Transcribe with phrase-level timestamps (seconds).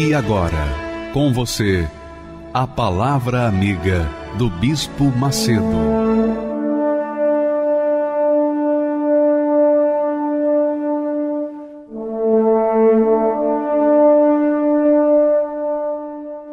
[0.00, 1.84] E agora, com você,
[2.54, 5.64] a Palavra Amiga do Bispo Macedo.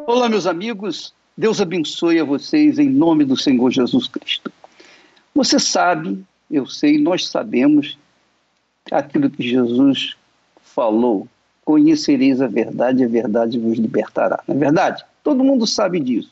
[0.08, 4.50] Olá, meus amigos, Deus abençoe a vocês em nome do Senhor Jesus Cristo.
[5.32, 7.96] Você sabe, eu sei, nós sabemos
[8.90, 10.16] aquilo que Jesus
[10.60, 11.28] falou
[11.66, 14.40] conhecereis a verdade, a verdade vos libertará.
[14.46, 15.04] Não é verdade?
[15.24, 16.30] Todo mundo sabe disso.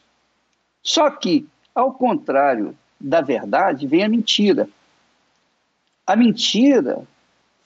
[0.81, 4.69] Só que, ao contrário da verdade, vem a mentira.
[6.07, 7.03] A mentira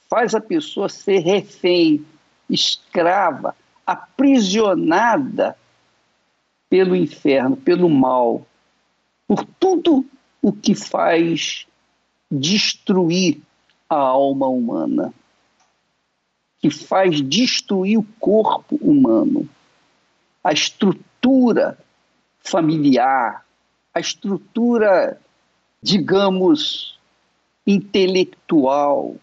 [0.08, 2.02] faz a pessoa ser refém,
[2.48, 3.54] escrava,
[3.86, 5.54] aprisionada
[6.70, 8.46] pelo inferno, pelo mal,
[9.26, 10.06] por tudo
[10.40, 11.66] o que faz
[12.30, 13.42] destruir
[13.90, 15.12] a alma humana
[16.60, 19.48] que faz destruir o corpo humano,
[20.42, 21.78] a estrutura
[22.40, 23.44] familiar,
[23.94, 25.20] a estrutura,
[25.82, 26.98] digamos,
[27.66, 29.16] intelectual.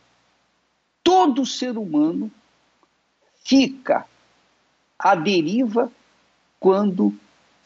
[1.04, 2.32] Todo ser humano
[3.44, 4.06] fica
[4.98, 5.92] à deriva
[6.60, 7.14] quando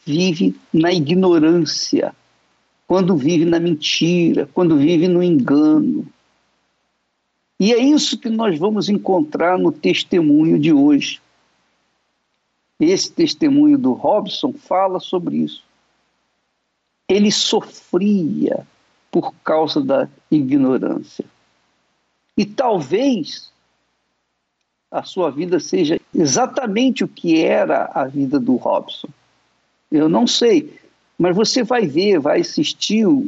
[0.04, 2.14] vive na ignorância,
[2.86, 6.06] quando vive na mentira, quando vive no engano.
[7.60, 11.20] E é isso que nós vamos encontrar no testemunho de hoje.
[12.80, 15.62] Esse testemunho do Robson fala sobre isso.
[17.06, 18.66] Ele sofria
[19.10, 21.26] por causa da ignorância.
[22.34, 23.50] E talvez
[24.90, 29.08] a sua vida seja exatamente o que era a vida do Robson.
[29.92, 30.80] Eu não sei,
[31.18, 33.18] mas você vai ver, vai assistir o,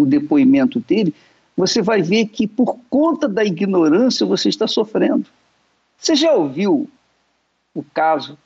[0.00, 1.12] o depoimento dele,
[1.56, 5.26] você vai ver que por conta da ignorância você está sofrendo.
[5.96, 6.88] Você já ouviu
[7.74, 8.38] o caso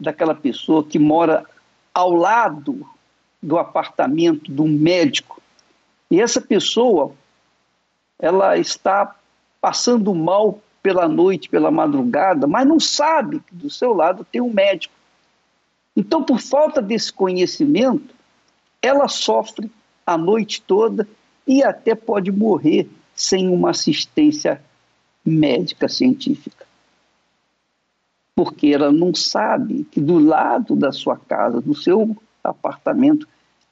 [0.00, 1.44] daquela pessoa que mora
[1.92, 2.88] ao lado
[3.42, 5.42] do apartamento do médico
[6.10, 7.12] e essa pessoa
[8.18, 9.14] ela está
[9.60, 14.52] passando mal pela noite, pela madrugada, mas não sabe que do seu lado tem um
[14.52, 14.94] médico.
[15.96, 18.14] Então, por falta desse conhecimento,
[18.82, 19.70] ela sofre
[20.06, 21.08] a noite toda
[21.46, 24.60] e até pode morrer sem uma assistência
[25.24, 26.66] médica científica.
[28.34, 33.28] Porque ela não sabe que do lado da sua casa, do seu apartamento,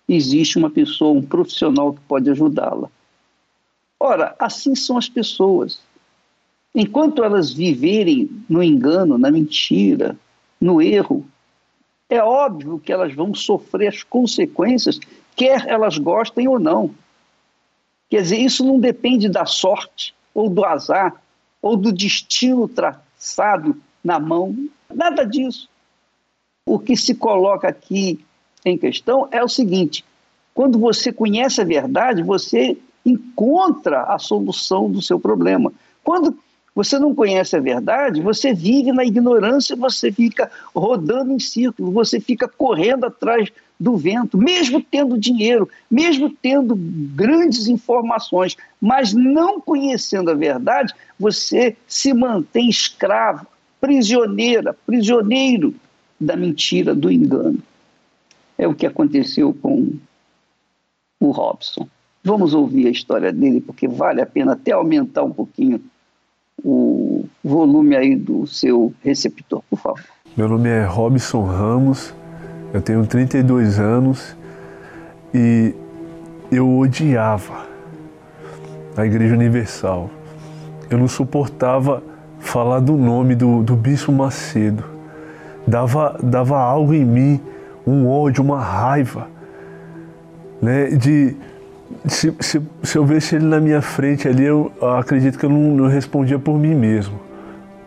[0.08, 2.88] existe uma pessoa, um profissional que pode ajudá-la.
[3.98, 5.80] Ora, assim são as pessoas.
[6.74, 10.16] Enquanto elas viverem no engano, na mentira,
[10.60, 11.26] no erro,
[12.08, 14.98] é óbvio que elas vão sofrer as consequências,
[15.34, 16.94] quer elas gostem ou não.
[18.12, 21.14] Quer dizer, isso não depende da sorte, ou do azar,
[21.62, 23.74] ou do destino traçado
[24.04, 24.54] na mão,
[24.94, 25.66] nada disso.
[26.66, 28.22] O que se coloca aqui
[28.66, 30.04] em questão é o seguinte:
[30.52, 35.72] quando você conhece a verdade, você encontra a solução do seu problema.
[36.04, 36.36] Quando
[36.74, 42.18] você não conhece a verdade, você vive na ignorância, você fica rodando em círculo, você
[42.18, 50.30] fica correndo atrás do vento, mesmo tendo dinheiro, mesmo tendo grandes informações, mas não conhecendo
[50.30, 53.46] a verdade, você se mantém escravo,
[53.80, 55.74] prisioneira, prisioneiro
[56.18, 57.58] da mentira, do engano.
[58.56, 59.92] É o que aconteceu com
[61.18, 61.88] o Robson.
[62.22, 65.82] Vamos ouvir a história dele, porque vale a pena até aumentar um pouquinho
[66.64, 70.04] o volume aí do seu receptor, por favor.
[70.36, 72.14] Meu nome é Robson Ramos,
[72.72, 74.36] eu tenho 32 anos
[75.34, 75.74] e
[76.50, 77.66] eu odiava
[78.96, 80.10] a Igreja Universal.
[80.90, 82.02] Eu não suportava
[82.38, 84.84] falar do nome do, do Bispo Macedo.
[85.66, 87.40] Dava, dava algo em mim,
[87.86, 89.28] um ódio, uma raiva,
[90.60, 90.90] né?
[90.90, 91.36] De
[92.06, 95.88] se, se, se eu ele na minha frente ali, eu acredito que eu não, não
[95.88, 97.18] respondia por mim mesmo.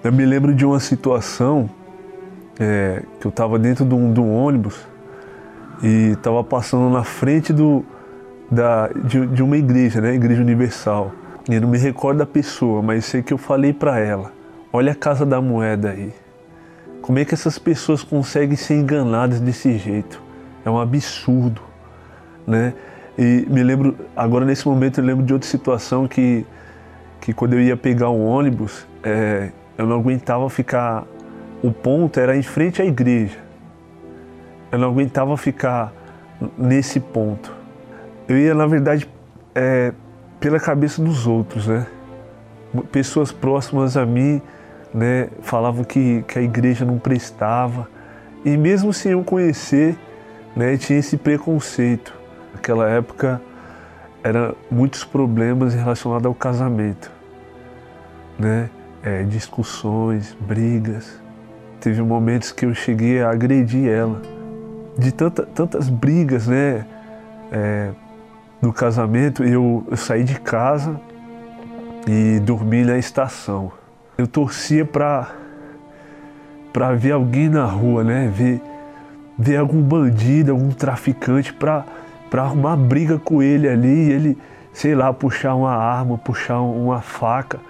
[0.03, 1.69] Eu me lembro de uma situação
[2.59, 4.79] é, que eu estava dentro de um, de um, ônibus
[5.81, 7.83] e estava passando na frente do,
[8.49, 11.11] da, de, de, uma igreja, né, Igreja Universal.
[11.49, 14.31] E eu não me recordo da pessoa, mas sei que eu falei para ela:
[14.71, 16.13] Olha a casa da moeda aí.
[17.01, 20.21] Como é que essas pessoas conseguem ser enganadas desse jeito?
[20.65, 21.61] É um absurdo,
[22.47, 22.73] né?
[23.17, 26.45] E me lembro, agora nesse momento eu lembro de outra situação que,
[27.21, 31.05] que quando eu ia pegar um ônibus, é, eu não aguentava ficar.
[31.63, 33.37] O ponto era em frente à igreja.
[34.71, 35.93] Eu não aguentava ficar
[36.57, 37.53] nesse ponto.
[38.27, 39.07] Eu ia, na verdade,
[39.53, 39.93] é,
[40.39, 41.87] pela cabeça dos outros, né?
[42.91, 44.41] Pessoas próximas a mim
[44.93, 47.87] né, falavam que, que a igreja não prestava.
[48.43, 49.97] E mesmo sem eu conhecer,
[50.55, 52.13] né, tinha esse preconceito.
[52.55, 53.41] Naquela época,
[54.23, 57.11] eram muitos problemas relacionados ao casamento.
[58.39, 58.69] Né?
[59.03, 61.21] É, discussões, brigas.
[61.81, 64.21] Teve momentos que eu cheguei a agredir ela.
[64.97, 66.85] De tanta, tantas brigas, né?
[67.51, 67.89] É,
[68.61, 70.99] no casamento, eu, eu saí de casa
[72.07, 73.69] e dormi na estação.
[74.17, 75.29] Eu torcia para
[76.71, 78.31] para ver alguém na rua, né?
[78.33, 78.61] Ver,
[79.37, 81.85] ver algum bandido, algum traficante para
[82.35, 84.37] para arrumar briga com ele ali, e ele,
[84.73, 87.61] sei lá, puxar uma arma, puxar uma faca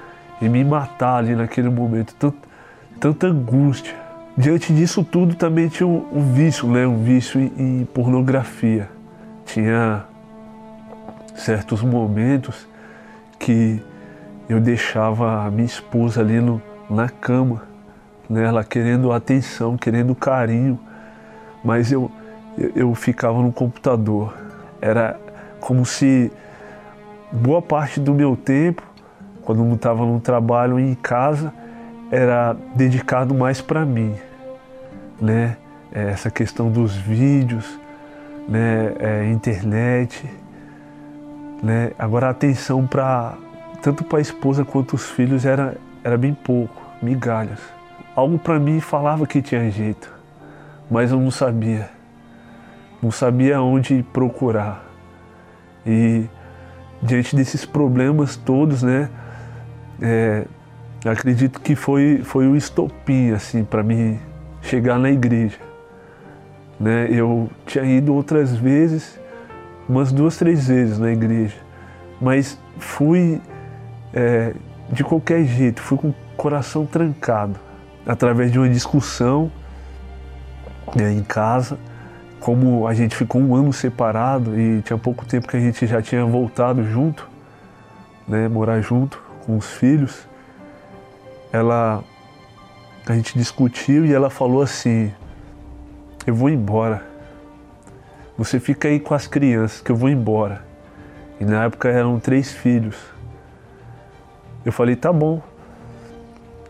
[0.41, 2.15] e me matar ali naquele momento.
[3.00, 3.94] Tanta, angústia.
[4.35, 6.88] Diante disso tudo também tinha um, um vício, né?
[6.88, 8.89] Um vício em, em pornografia.
[9.45, 10.03] Tinha
[11.35, 12.67] certos momentos
[13.38, 13.79] que
[14.50, 16.59] eu deixava a minha esposa ali no,
[16.89, 17.62] na cama,
[18.27, 20.79] né, ela querendo atenção, querendo carinho,
[21.63, 22.09] mas eu,
[22.57, 24.44] eu, eu ficava no computador.
[24.85, 25.19] Era
[25.59, 26.31] como se
[27.31, 28.83] boa parte do meu tempo,
[29.41, 31.51] quando eu estava no trabalho em casa,
[32.11, 34.15] era dedicado mais para mim,
[35.19, 35.57] né?
[35.91, 37.79] É, essa questão dos vídeos,
[38.47, 38.93] né?
[38.99, 40.23] É, internet,
[41.63, 41.91] né?
[41.97, 43.33] Agora a atenção para
[43.81, 47.59] tanto para a esposa quanto os filhos era, era bem pouco, migalhas.
[48.15, 50.13] Algo para mim falava que tinha jeito,
[50.91, 51.94] mas eu não sabia.
[53.05, 54.83] Não sabia onde procurar.
[55.85, 56.25] E
[57.03, 59.11] diante desses problemas todos, né,
[60.01, 60.43] é,
[61.05, 64.19] acredito que foi, foi o estopim assim para mim
[64.59, 65.59] chegar na igreja.
[66.79, 67.07] Né?
[67.11, 69.19] Eu tinha ido outras vezes,
[69.87, 71.57] umas duas, três vezes na igreja,
[72.19, 73.39] mas fui
[74.15, 74.51] é,
[74.89, 77.59] de qualquer jeito, fui com o coração trancado,
[78.03, 79.51] através de uma discussão
[80.95, 81.77] né, em casa.
[82.45, 86.00] Como a gente ficou um ano separado e tinha pouco tempo que a gente já
[86.00, 87.27] tinha voltado junto,
[88.27, 90.27] né, morar junto com os filhos,
[91.51, 92.03] ela
[93.07, 95.12] a gente discutiu e ela falou assim:
[96.27, 97.03] "Eu vou embora.
[98.38, 100.62] Você fica aí com as crianças, que eu vou embora".
[101.39, 102.95] E na época eram três filhos.
[104.63, 105.41] Eu falei, tá bom.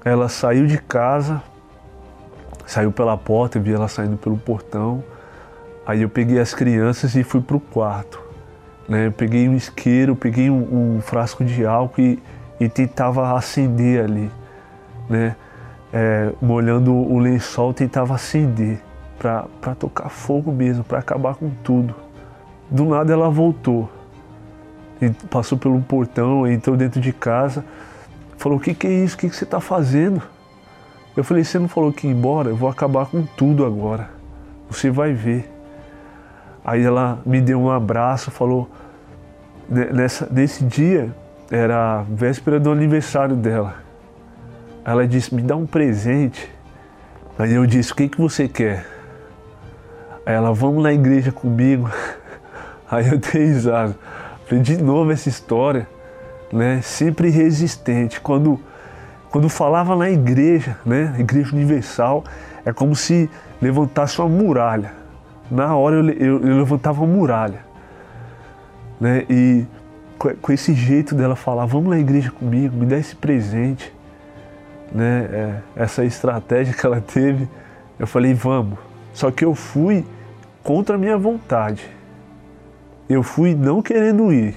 [0.05, 1.43] Ela saiu de casa,
[2.65, 5.03] saiu pela porta, eu vi ela saindo pelo portão.
[5.85, 8.21] Aí eu peguei as crianças e fui pro quarto.
[8.87, 9.07] Né?
[9.07, 12.19] Eu peguei um isqueiro, peguei um, um frasco de álcool e,
[12.59, 14.31] e, tentava acender ali.
[15.09, 15.35] Né?
[15.93, 18.79] É, molhando o lençol, tentava acender
[19.17, 21.95] para tocar fogo mesmo, para acabar com tudo.
[22.69, 23.89] Do nada ela voltou
[25.29, 27.65] passou pelo portão, entrou dentro de casa,
[28.37, 29.15] falou: O que, que é isso?
[29.15, 30.21] O que, que você está fazendo?
[31.15, 32.49] Eu falei: Você não falou que ia embora?
[32.49, 34.09] Eu vou acabar com tudo agora.
[34.69, 35.51] Você vai ver.
[36.65, 38.67] Aí ela me deu um abraço, falou:
[39.69, 41.13] Nessa, Nesse dia,
[41.51, 43.75] era a véspera do aniversário dela.
[44.83, 46.51] Ela disse: Me dá um presente.
[47.37, 48.83] Aí eu disse: O que, que você quer?
[50.25, 51.87] Aí ela: Vamos na igreja comigo.
[52.89, 53.95] Aí eu dei risada.
[54.49, 55.87] De novo essa história,
[56.51, 56.81] né?
[56.81, 58.19] Sempre resistente.
[58.19, 58.59] Quando,
[59.29, 61.15] quando falava na igreja, né?
[61.19, 62.23] Igreja Universal,
[62.63, 63.29] é como se
[63.61, 65.04] levantasse uma muralha.
[65.49, 67.65] Na hora eu, eu, eu levantava uma muralha.
[68.99, 69.25] Né?
[69.29, 69.65] E
[70.17, 73.93] com, com, esse jeito dela falar, vamos na igreja comigo, me dá esse presente.
[74.91, 75.29] Né?
[75.31, 77.47] É, essa estratégia que ela teve,
[77.99, 78.79] eu falei, vamos.
[79.13, 80.05] Só que eu fui
[80.63, 81.89] contra a minha vontade.
[83.07, 84.55] Eu fui não querendo ir.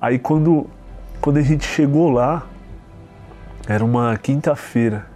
[0.00, 0.66] Aí quando,
[1.20, 2.46] quando a gente chegou lá,
[3.68, 5.06] era uma quinta-feira.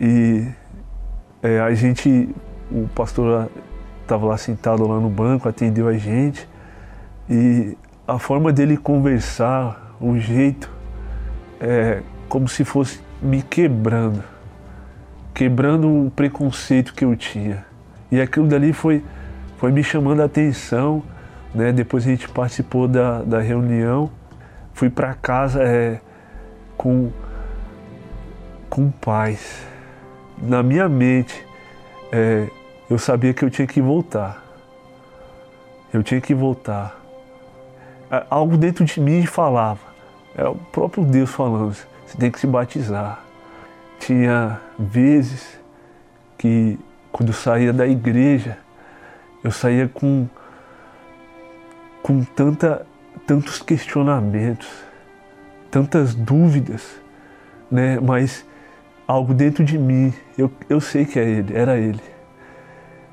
[0.00, 0.46] E
[1.42, 2.34] é, a gente,
[2.70, 3.48] o pastor
[4.02, 6.48] estava lá sentado lá no banco, atendeu a gente.
[7.28, 10.70] E a forma dele conversar, o jeito,
[11.60, 14.22] é como se fosse me quebrando.
[15.34, 17.64] Quebrando o preconceito que eu tinha.
[18.10, 19.02] E aquilo dali foi
[19.56, 21.02] foi me chamando a atenção.
[21.54, 21.72] Né?
[21.72, 24.10] Depois a gente participou da, da reunião.
[24.72, 26.00] Fui para casa é,
[26.76, 27.10] com,
[28.68, 29.66] com paz.
[30.40, 31.44] Na minha mente,
[32.12, 32.46] é,
[32.88, 34.44] eu sabia que eu tinha que voltar.
[35.92, 37.00] Eu tinha que voltar.
[38.10, 39.80] É, algo dentro de mim falava,
[40.36, 41.74] é o próprio Deus falando,
[42.06, 43.20] você tem que se batizar.
[43.98, 45.58] Tinha vezes
[46.38, 46.78] que
[47.10, 48.58] quando eu saía da igreja,
[49.42, 50.28] eu saía com,
[52.02, 52.86] com tanta,
[53.26, 54.68] tantos questionamentos,
[55.70, 57.00] tantas dúvidas,
[57.70, 57.98] né?
[57.98, 58.44] mas
[59.08, 62.15] algo dentro de mim, eu, eu sei que é ele, era ele.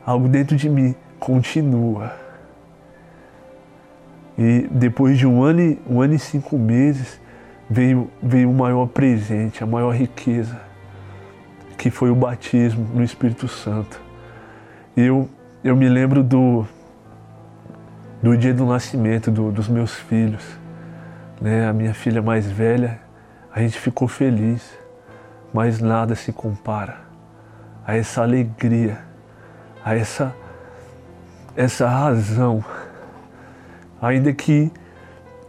[0.06, 2.14] Algo dentro de mim continua.
[4.38, 7.22] E depois de um ano e, um ano e cinco meses,
[7.70, 10.60] veio, veio o maior presente, a maior riqueza,
[11.78, 14.02] que foi o batismo no Espírito Santo.
[14.96, 15.30] E eu,
[15.64, 16.66] eu me lembro do,
[18.22, 20.44] do dia do nascimento do, dos meus filhos.
[21.42, 21.68] Né?
[21.68, 23.00] A minha filha mais velha,
[23.54, 24.78] a gente ficou feliz,
[25.54, 27.02] mas nada se compara
[27.86, 29.00] a essa alegria,
[29.84, 30.36] a essa,
[31.56, 32.64] essa razão,
[34.02, 34.72] ainda que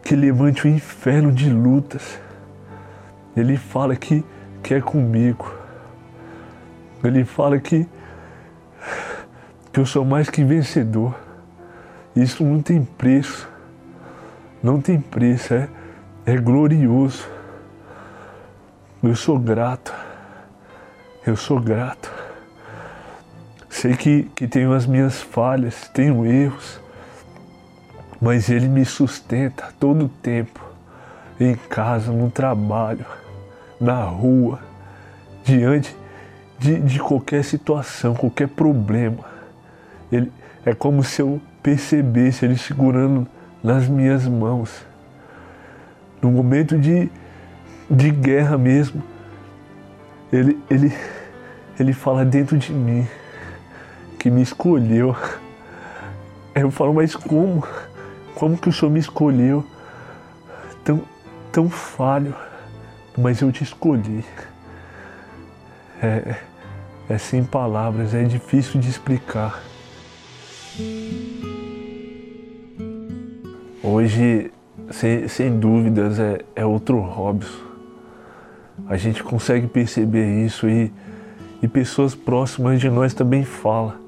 [0.05, 2.21] que levante o inferno de lutas.
[3.35, 4.23] Ele fala que,
[4.63, 5.51] que é comigo.
[7.03, 7.89] Ele fala que,
[9.73, 11.15] que eu sou mais que vencedor.
[12.15, 13.49] Isso não tem preço.
[14.63, 15.69] Não tem preço, é,
[16.27, 17.27] é glorioso.
[19.03, 19.93] Eu sou grato.
[21.27, 22.13] Eu sou grato.
[23.85, 26.81] Sei que, que tenho as minhas falhas, tenho erros
[28.19, 30.59] mas Ele me sustenta todo o tempo,
[31.39, 33.05] em casa, no trabalho,
[33.79, 34.59] na rua,
[35.45, 35.95] diante
[36.59, 39.27] de, de qualquer situação, qualquer problema.
[40.11, 40.33] Ele,
[40.65, 43.29] é como se eu percebesse Ele segurando
[43.63, 44.87] nas minhas mãos.
[46.23, 47.11] No momento de,
[47.91, 49.03] de guerra mesmo,
[50.33, 50.91] ele, ele,
[51.79, 53.07] ele fala dentro de mim
[54.25, 55.15] que me escolheu.
[56.57, 57.63] Eu falo, mas como?
[58.35, 59.63] Como que o Senhor me escolheu?
[60.83, 61.03] Tão,
[61.53, 62.35] tão falho,
[63.19, 64.25] mas eu te escolhi.
[66.03, 66.37] É,
[67.09, 69.63] é sem palavras, é difícil de explicar.
[73.83, 74.53] Hoje,
[74.91, 77.63] sem, sem dúvidas, é, é outro Robson.
[78.87, 80.93] A gente consegue perceber isso e,
[81.63, 84.04] e pessoas próximas de nós também falam.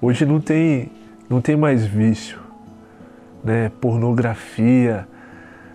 [0.00, 0.92] Hoje não tem,
[1.28, 2.38] não tem mais vício
[3.42, 5.08] né, pornografia,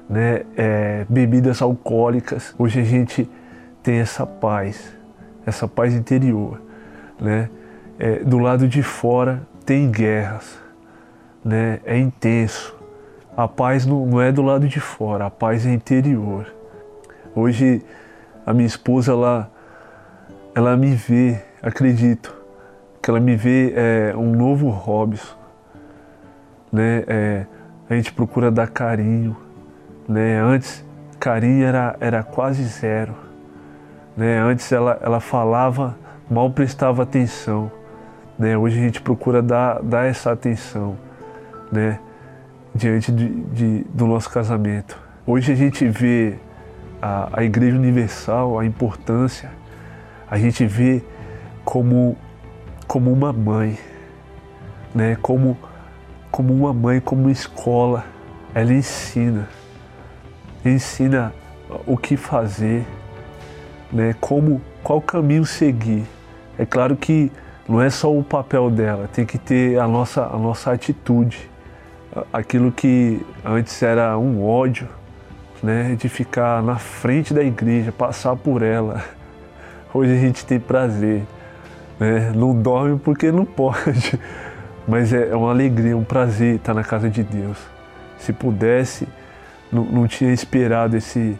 [0.09, 2.55] né, é, bebidas alcoólicas.
[2.57, 3.29] Hoje a gente
[3.81, 4.95] tem essa paz,
[5.45, 6.61] essa paz interior.
[7.19, 7.49] Né?
[7.99, 10.57] É, do lado de fora tem guerras,
[11.43, 11.79] né?
[11.83, 12.75] é intenso.
[13.35, 16.47] A paz não, não é do lado de fora, a paz é interior.
[17.35, 17.83] Hoje
[18.45, 19.51] a minha esposa ela,
[20.53, 22.42] ela me vê, acredito,
[23.03, 25.35] que ela me vê é, um novo Robson,
[26.71, 27.03] né?
[27.05, 27.45] É,
[27.89, 29.35] a gente procura dar carinho,
[30.07, 30.39] né?
[30.39, 30.85] Antes
[31.19, 33.13] carinho era, era quase zero,
[34.15, 34.39] né?
[34.39, 35.97] Antes ela, ela falava,
[36.31, 37.69] mal prestava atenção,
[38.39, 38.57] né?
[38.57, 40.97] Hoje a gente procura dar, dar essa atenção,
[41.69, 41.99] né?
[42.73, 44.97] Diante de, de do nosso casamento.
[45.27, 46.35] Hoje a gente vê
[47.01, 49.51] a, a Igreja Universal, a importância,
[50.31, 51.03] a gente vê
[51.65, 52.15] como,
[52.93, 53.75] como uma mãe,
[54.93, 55.17] né?
[55.19, 55.57] Como
[56.29, 58.05] como uma mãe, como uma escola,
[58.53, 59.49] ela ensina,
[60.63, 61.33] ensina
[61.87, 62.85] o que fazer,
[63.91, 64.15] né?
[64.21, 66.05] Como qual caminho seguir.
[66.55, 67.31] É claro que
[67.67, 71.49] não é só o papel dela, tem que ter a nossa a nossa atitude.
[72.31, 74.87] Aquilo que antes era um ódio,
[75.63, 79.03] né, de ficar na frente da igreja, passar por ela.
[79.91, 81.23] Hoje a gente tem prazer,
[81.99, 82.31] né?
[82.35, 84.19] Não dorme porque não pode
[84.87, 87.57] mas é, é uma alegria, um prazer estar na casa de Deus.
[88.17, 89.07] Se pudesse,
[89.71, 91.37] não, não tinha esperado esse,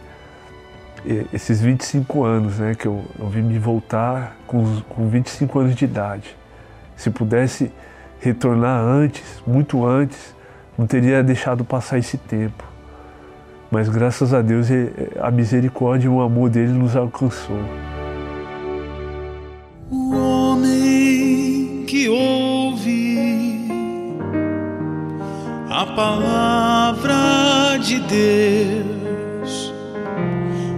[1.34, 5.86] esses 25 anos, né, que eu, eu vim me voltar com, com 25 anos de
[5.86, 6.36] idade.
[6.96, 7.72] Se pudesse
[8.20, 10.34] retornar antes, muito antes,
[10.78, 12.64] não teria deixado passar esse tempo.
[13.70, 14.68] Mas graças a Deus
[15.20, 17.60] a misericórdia e o amor dele nos alcançou.
[21.94, 22.10] Que
[25.70, 29.72] a palavra de Deus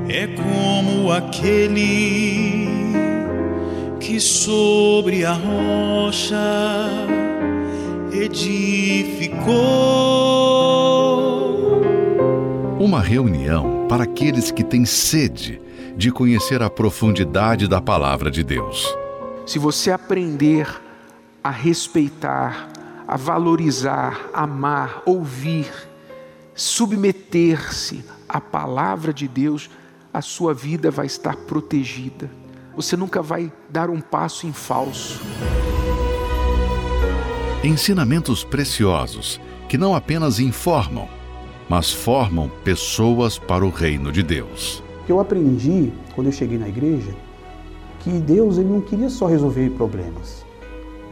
[0.09, 2.67] é como aquele
[3.97, 6.35] que sobre a rocha
[8.11, 9.45] edificou.
[12.77, 15.61] Uma reunião para aqueles que têm sede
[15.95, 18.85] de conhecer a profundidade da palavra de Deus.
[19.45, 20.83] Se você aprender
[21.45, 22.71] a respeitar,
[23.07, 25.71] a valorizar, amar, ouvir,
[26.55, 29.69] submeter-se à palavra de Deus,
[30.11, 32.31] a sua vida vai estar protegida.
[32.75, 35.21] Você nunca vai dar um passo em falso.
[37.63, 41.07] Ensinamentos preciosos que não apenas informam,
[41.69, 44.83] mas formam pessoas para o reino de Deus.
[45.07, 47.15] Eu aprendi quando eu cheguei na igreja
[47.99, 50.44] que Deus ele não queria só resolver problemas.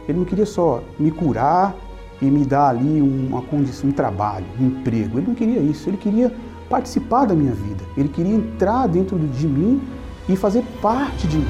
[0.08, 1.74] Ele não queria só me curar
[2.20, 5.18] e me dar ali uma condição, um trabalho, um emprego.
[5.18, 5.88] Ele não queria isso.
[5.88, 6.32] Ele queria
[6.68, 7.84] participar da minha vida.
[7.96, 9.80] Ele queria entrar dentro de mim
[10.28, 11.46] e fazer parte de mim.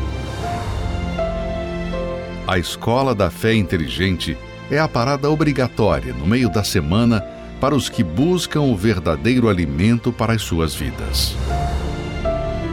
[2.46, 4.37] A Escola da Fé Inteligente
[4.70, 7.23] é a parada obrigatória no meio da semana
[7.61, 11.34] para os que buscam o verdadeiro alimento para as suas vidas.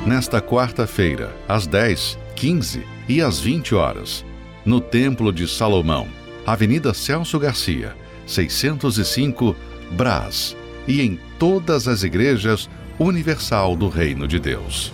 [0.05, 4.25] Nesta quarta-feira, às 10, 15 e às 20 horas,
[4.65, 6.07] no Templo de Salomão,
[6.45, 9.55] Avenida Celso Garcia, 605,
[9.91, 10.55] Brás,
[10.87, 14.93] e em todas as igrejas Universal do Reino de Deus.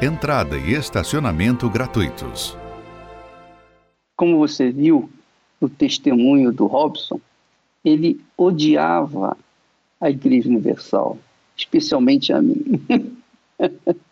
[0.00, 2.56] Entrada e estacionamento gratuitos.
[4.16, 5.08] Como você viu
[5.60, 7.20] no testemunho do Robson,
[7.84, 9.36] ele odiava
[10.00, 11.18] a Igreja Universal,
[11.56, 12.82] especialmente a mim.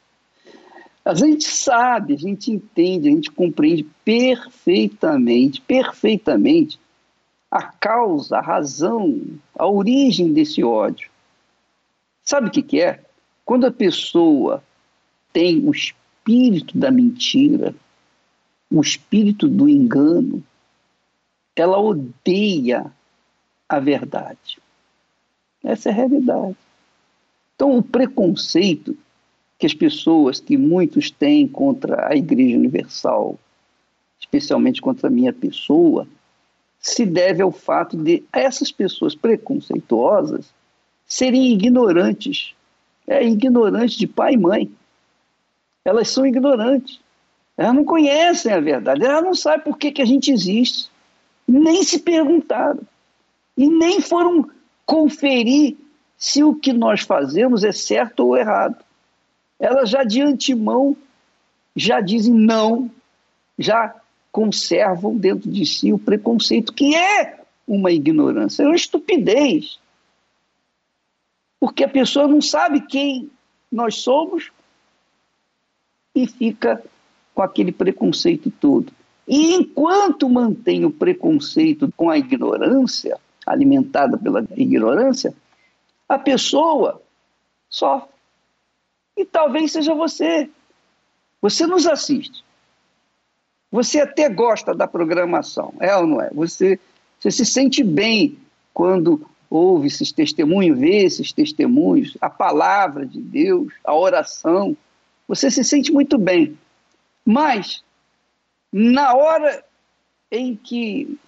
[1.04, 6.78] a gente sabe, a gente entende, a gente compreende perfeitamente, perfeitamente
[7.50, 9.21] a causa, a razão,
[9.59, 11.11] a origem desse ódio.
[12.23, 13.02] Sabe o que, que é?
[13.45, 14.62] Quando a pessoa
[15.33, 17.75] tem o espírito da mentira,
[18.71, 20.45] o espírito do engano,
[21.57, 22.92] ela odeia
[23.69, 24.59] a verdade.
[25.64, 26.57] Essa é a realidade.
[27.54, 28.97] Então, o preconceito
[29.61, 33.38] que as pessoas, que muitos têm contra a Igreja Universal,
[34.18, 36.09] especialmente contra a minha pessoa,
[36.81, 40.46] se deve ao fato de essas pessoas preconceituosas
[41.07, 42.55] serem ignorantes.
[43.07, 44.73] É ignorante de pai e mãe.
[45.85, 46.99] Elas são ignorantes.
[47.55, 49.05] Elas não conhecem a verdade.
[49.05, 50.90] Elas não sabem por que, que a gente existe.
[51.46, 52.81] Nem se perguntaram.
[53.59, 54.49] E nem foram
[54.87, 55.77] conferir
[56.16, 58.83] se o que nós fazemos é certo ou errado.
[59.61, 60.96] Elas já de antemão
[61.77, 62.90] já dizem não,
[63.59, 63.94] já
[64.33, 69.79] conservam dentro de si o preconceito, que é uma ignorância, é uma estupidez.
[71.61, 73.31] Porque a pessoa não sabe quem
[73.70, 74.51] nós somos
[76.14, 76.83] e fica
[77.35, 78.92] com aquele preconceito todo.
[79.29, 85.35] E enquanto mantém o preconceito com a ignorância, alimentada pela ignorância,
[86.09, 87.01] a pessoa
[87.68, 88.19] sofre.
[89.20, 90.48] E talvez seja você.
[91.42, 92.42] Você nos assiste.
[93.70, 96.30] Você até gosta da programação, é ou não é?
[96.33, 96.80] Você,
[97.18, 98.38] você se sente bem
[98.72, 104.74] quando ouve esses testemunhos, vê esses testemunhos, a palavra de Deus, a oração.
[105.28, 106.56] Você se sente muito bem.
[107.22, 107.85] Mas,
[108.72, 109.62] na hora
[110.33, 111.18] em que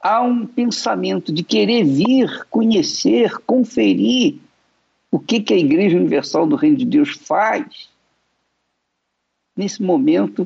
[0.00, 4.38] há um pensamento de querer vir, conhecer, conferir
[5.14, 7.88] o que, que a Igreja Universal do Reino de Deus faz,
[9.56, 10.44] nesse momento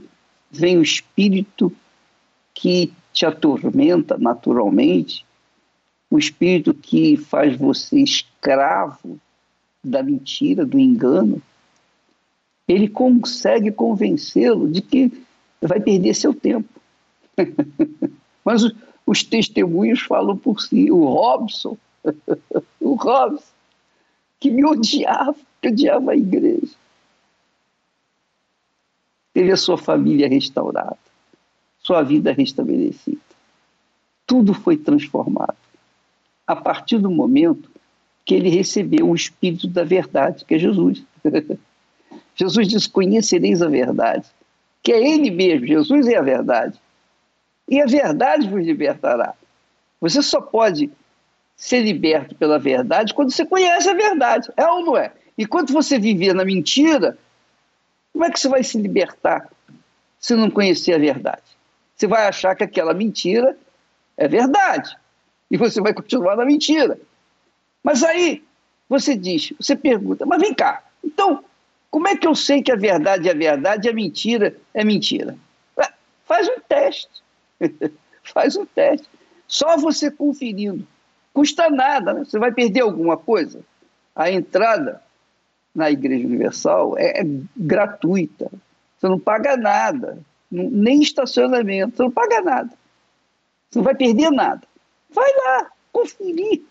[0.51, 1.75] vem o espírito
[2.53, 5.25] que te atormenta naturalmente,
[6.11, 9.19] o espírito que faz você escravo
[9.83, 11.41] da mentira, do engano,
[12.69, 15.11] ele consegue convencê-lo de que
[15.63, 16.69] vai perder seu tempo.
[18.45, 18.71] Mas
[19.07, 20.91] os testemunhos falam por si.
[20.91, 21.75] O Robson,
[22.79, 23.58] o Robson,
[24.41, 26.77] que me odiava, que odiava a igreja
[29.39, 30.99] teve a sua família restaurada,
[31.79, 33.21] sua vida restabelecida.
[34.27, 35.57] Tudo foi transformado.
[36.45, 37.71] A partir do momento
[38.25, 41.05] que ele recebeu o Espírito da verdade, que é Jesus.
[42.35, 44.27] Jesus diz: Conhecereis a verdade,
[44.83, 46.77] que é Ele mesmo, Jesus é a verdade.
[47.69, 49.35] E a verdade vos libertará.
[50.01, 50.91] Você só pode
[51.59, 55.13] ser liberto pela verdade quando você conhece a verdade, é ou não é?
[55.37, 57.19] E quando você viver na mentira,
[58.13, 59.51] como é que você vai se libertar
[60.21, 61.43] se não conhecer a verdade?
[61.95, 63.59] Você vai achar que aquela mentira
[64.17, 64.97] é verdade
[65.51, 66.99] e você vai continuar na mentira.
[67.83, 68.43] Mas aí
[68.89, 71.45] você diz, você pergunta, mas vem cá, então
[71.91, 75.37] como é que eu sei que a verdade é verdade e a mentira é mentira?
[76.25, 77.09] Faz um teste.
[78.23, 79.09] Faz um teste.
[79.49, 80.87] Só você conferindo.
[81.39, 82.25] Custa nada, né?
[82.25, 83.61] Você vai perder alguma coisa.
[84.13, 85.01] A entrada
[85.73, 87.25] na Igreja Universal é, é
[87.57, 88.51] gratuita.
[88.97, 90.19] Você não paga nada,
[90.51, 92.71] nem estacionamento, você não paga nada.
[93.71, 94.63] Você não vai perder nada.
[95.09, 96.63] Vai lá conferir.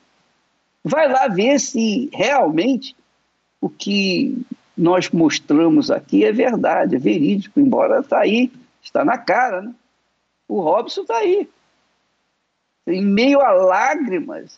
[0.84, 2.94] Vai lá ver se realmente
[3.62, 4.38] o que
[4.78, 8.52] nós mostramos aqui é verdade, é verídico, embora está aí,
[8.84, 9.74] está na cara, né?
[10.46, 11.48] O Robson está aí.
[12.88, 14.58] Em meio a lágrimas,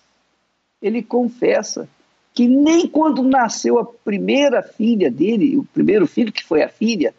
[0.81, 1.89] ele confessa
[2.33, 7.13] que nem quando nasceu a primeira filha dele, o primeiro filho que foi a filha,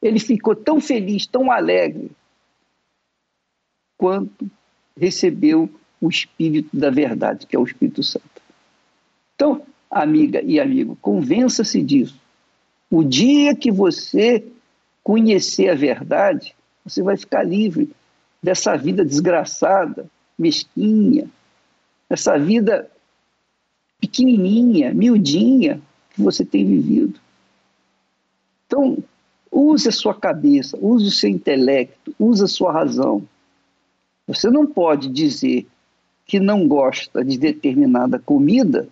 [0.00, 2.10] ele ficou tão feliz, tão alegre,
[3.96, 4.50] quanto
[4.96, 5.68] recebeu
[6.00, 8.24] o Espírito da verdade, que é o Espírito Santo.
[9.34, 12.20] Então, amiga e amigo, convença-se disso.
[12.90, 14.46] O dia que você
[15.02, 16.54] conhecer a verdade,
[16.84, 17.90] você vai ficar livre
[18.42, 20.06] dessa vida desgraçada,
[20.38, 21.28] mesquinha,
[22.08, 22.90] dessa vida
[24.00, 27.20] pequenininha, miudinha que você tem vivido.
[28.66, 28.98] Então,
[29.50, 33.22] use a sua cabeça, use o seu intelecto, use a sua razão.
[34.26, 35.66] Você não pode dizer
[36.24, 38.88] que não gosta de determinada comida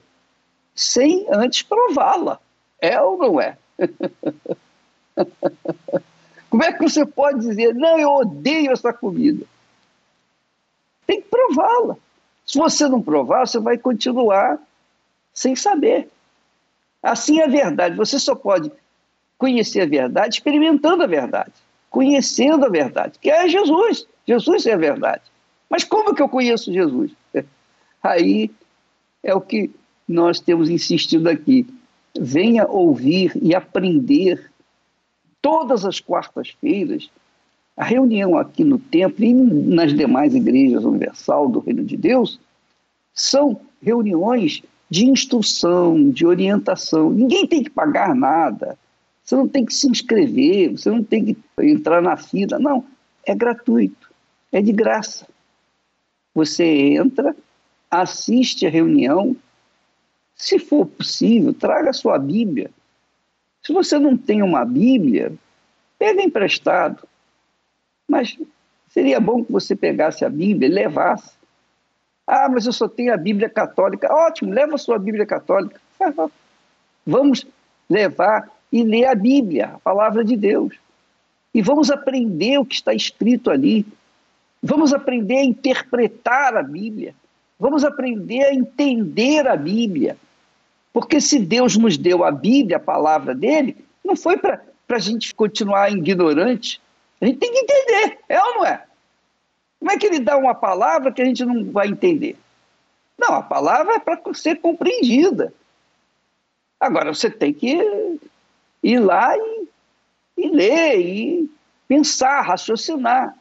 [0.74, 2.38] sem antes prová-la.
[2.80, 3.56] É ou não é?
[6.50, 9.44] Como é que você pode dizer, não, eu odeio essa comida?
[11.06, 11.96] Tem que prová-la.
[12.46, 14.58] Se você não provar, você vai continuar
[15.34, 16.08] sem saber.
[17.02, 17.96] Assim é a verdade.
[17.96, 18.72] Você só pode
[19.36, 21.52] conhecer a verdade experimentando a verdade,
[21.90, 24.06] conhecendo a verdade, que é Jesus.
[24.26, 25.22] Jesus é a verdade.
[25.70, 27.12] Mas como que eu conheço Jesus?
[28.02, 28.50] Aí
[29.22, 29.70] é o que
[30.08, 31.66] nós temos insistido aqui.
[32.18, 34.47] Venha ouvir e aprender
[35.40, 37.10] todas as quartas-feiras.
[37.76, 42.40] A reunião aqui no templo e nas demais igrejas universal do Reino de Deus
[43.14, 47.10] são reuniões de instrução, de orientação.
[47.10, 48.76] Ninguém tem que pagar nada.
[49.22, 52.58] Você não tem que se inscrever, você não tem que entrar na fila.
[52.58, 52.84] Não,
[53.26, 54.10] é gratuito,
[54.50, 55.26] é de graça.
[56.34, 57.36] Você entra,
[57.90, 59.36] assiste a reunião,
[60.34, 62.70] se for possível, traga a sua Bíblia.
[63.68, 65.30] Se você não tem uma Bíblia,
[65.98, 67.06] pega emprestado.
[68.08, 68.34] Mas
[68.88, 71.32] seria bom que você pegasse a Bíblia e levasse.
[72.26, 74.10] Ah, mas eu só tenho a Bíblia católica.
[74.10, 75.78] Ótimo, leva a sua Bíblia católica.
[77.06, 77.46] Vamos
[77.90, 80.74] levar e ler a Bíblia, a palavra de Deus.
[81.52, 83.84] E vamos aprender o que está escrito ali.
[84.62, 87.14] Vamos aprender a interpretar a Bíblia.
[87.60, 90.16] Vamos aprender a entender a Bíblia.
[90.92, 95.34] Porque se Deus nos deu a Bíblia, a palavra dele, não foi para a gente
[95.34, 96.80] continuar ignorante.
[97.20, 98.84] A gente tem que entender, é ou não é?
[99.78, 102.36] Como é que ele dá uma palavra que a gente não vai entender?
[103.18, 105.52] Não, a palavra é para ser compreendida.
[106.80, 108.18] Agora você tem que
[108.82, 109.68] ir lá e,
[110.36, 111.50] e ler, e
[111.88, 113.36] pensar, raciocinar.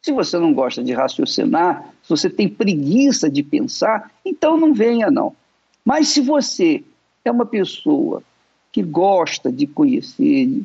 [0.00, 5.10] Se você não gosta de raciocinar, se você tem preguiça de pensar, então não venha,
[5.10, 5.34] não.
[5.84, 6.84] Mas se você
[7.24, 8.22] é uma pessoa
[8.70, 10.62] que gosta de conhecer,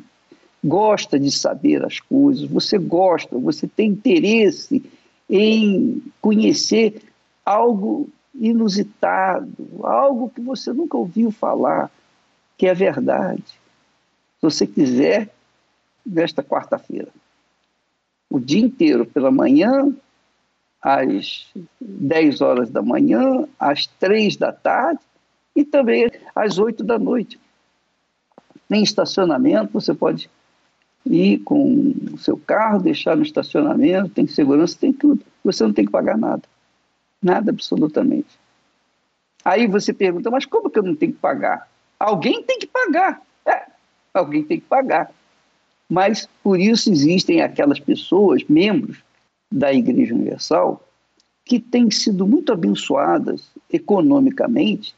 [0.64, 4.82] gosta de saber as coisas, você gosta, você tem interesse
[5.28, 7.02] em conhecer
[7.44, 11.90] algo inusitado, algo que você nunca ouviu falar,
[12.56, 13.42] que é verdade.
[13.42, 15.28] Se você quiser,
[16.06, 17.08] nesta quarta-feira,
[18.30, 19.92] o dia inteiro, pela manhã,
[20.80, 21.48] às
[21.80, 25.00] 10 horas da manhã, às 3 da tarde
[25.54, 27.38] e também às 8 da noite.
[28.68, 30.30] Tem estacionamento, você pode
[31.06, 35.24] ir com o seu carro, deixar no estacionamento, tem segurança, tem tudo.
[35.42, 36.42] Você não tem que pagar nada.
[37.22, 38.38] Nada absolutamente.
[39.44, 41.68] Aí você pergunta, mas como que eu não tenho que pagar?
[41.98, 43.22] Alguém tem que pagar.
[43.46, 43.66] É,
[44.12, 45.10] alguém tem que pagar.
[45.88, 48.98] Mas por isso existem aquelas pessoas, membros,
[49.50, 50.84] da Igreja Universal
[51.44, 54.94] que têm sido muito abençoadas economicamente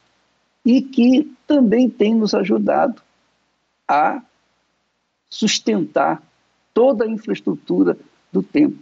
[0.64, 3.00] e que também têm nos ajudado
[3.88, 4.22] a
[5.28, 6.22] sustentar
[6.74, 7.96] toda a infraestrutura
[8.32, 8.78] do templo.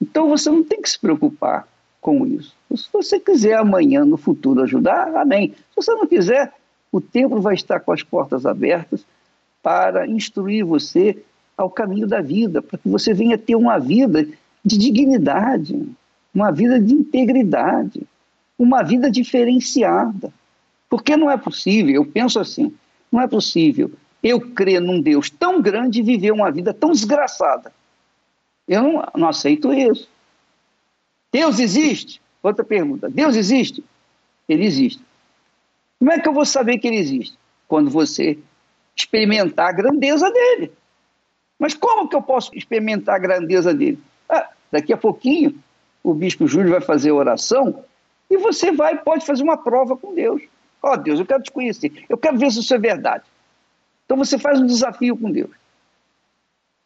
[0.00, 1.66] Então você não tem que se preocupar
[2.00, 2.54] com isso.
[2.76, 5.54] Se você quiser amanhã, no futuro, ajudar, amém.
[5.70, 6.52] Se você não quiser,
[6.90, 9.04] o templo vai estar com as portas abertas
[9.62, 11.22] para instruir você
[11.56, 14.26] ao caminho da vida, para que você venha ter uma vida
[14.64, 15.88] de dignidade,
[16.34, 18.02] uma vida de integridade,
[18.58, 20.32] uma vida diferenciada.
[20.94, 22.72] Porque não é possível, eu penso assim,
[23.10, 23.90] não é possível
[24.22, 27.72] eu crer num Deus tão grande e viver uma vida tão desgraçada.
[28.68, 30.08] Eu não, não aceito isso.
[31.32, 32.22] Deus existe?
[32.40, 33.10] Outra pergunta.
[33.10, 33.82] Deus existe?
[34.48, 35.02] Ele existe.
[35.98, 37.36] Como é que eu vou saber que ele existe?
[37.66, 38.38] quando você
[38.94, 40.70] experimentar a grandeza dele.
[41.58, 43.98] Mas como que eu posso experimentar a grandeza dele?
[44.28, 45.58] Ah, daqui a pouquinho
[46.04, 47.82] o bispo Júlio vai fazer oração
[48.30, 50.42] e você vai pode fazer uma prova com Deus.
[50.84, 53.24] Ó oh, Deus, eu quero te conhecer, eu quero ver se isso é verdade.
[54.04, 55.50] Então você faz um desafio com Deus.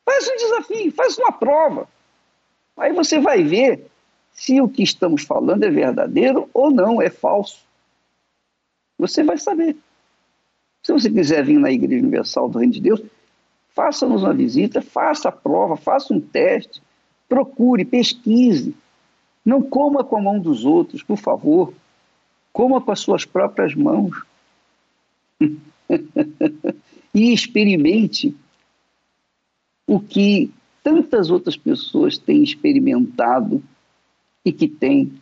[0.04, 1.88] Faz um desafio, faz uma prova.
[2.76, 3.90] Aí você vai ver
[4.30, 7.58] se o que estamos falando é verdadeiro ou não, é falso.
[8.96, 9.76] Você vai saber.
[10.84, 13.02] Se você quiser vir na Igreja Universal do Reino de Deus,
[13.70, 16.80] faça-nos uma visita, faça a prova, faça um teste,
[17.28, 18.76] procure, pesquise.
[19.44, 21.74] Não coma com a mão dos outros, por favor.
[22.58, 24.20] Coma com as suas próprias mãos.
[27.14, 28.34] e experimente
[29.86, 30.50] o que
[30.82, 33.62] tantas outras pessoas têm experimentado
[34.44, 35.12] e que têm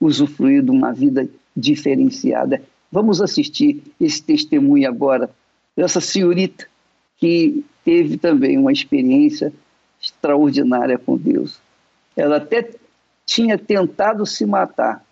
[0.00, 2.62] usufruído uma vida diferenciada.
[2.92, 5.34] Vamos assistir esse testemunho agora
[5.76, 6.68] dessa senhorita
[7.16, 9.52] que teve também uma experiência
[10.00, 11.60] extraordinária com Deus.
[12.16, 12.70] Ela até
[13.26, 15.04] tinha tentado se matar,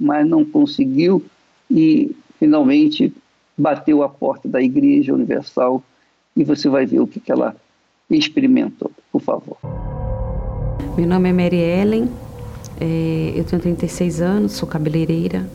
[0.00, 1.22] mas não conseguiu
[1.70, 3.12] e finalmente
[3.56, 5.82] bateu a porta da Igreja Universal
[6.36, 7.54] e você vai ver o que, que ela
[8.08, 9.58] experimentou, por favor.
[10.96, 12.08] Meu nome é Mary Ellen,
[12.80, 15.48] é, eu tenho 36 anos, sou cabeleireira.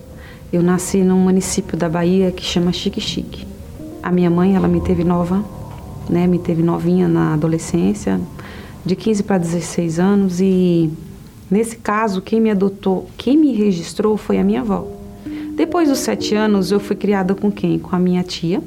[0.53, 3.45] Eu nasci num município da Bahia que chama Chique Chique.
[4.01, 5.43] A minha mãe, ela me teve nova,
[6.07, 8.21] né, me teve novinha na adolescência,
[8.85, 10.91] de 15 para 16 anos e
[11.49, 14.87] nesse caso quem me adotou, quem me registrou foi a minha avó.
[15.55, 17.79] Depois dos sete anos eu fui criada com quem?
[17.79, 18.61] Com a minha tia.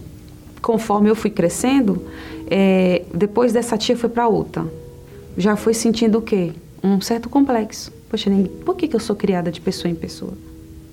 [0.63, 2.03] Conforme eu fui crescendo,
[2.51, 4.67] é, depois dessa tia foi para outra.
[5.37, 6.53] Já fui sentindo o quê?
[6.83, 7.93] Um certo complexo.
[8.09, 8.31] Poxa,
[8.65, 10.33] por que, que eu sou criada de pessoa em pessoa?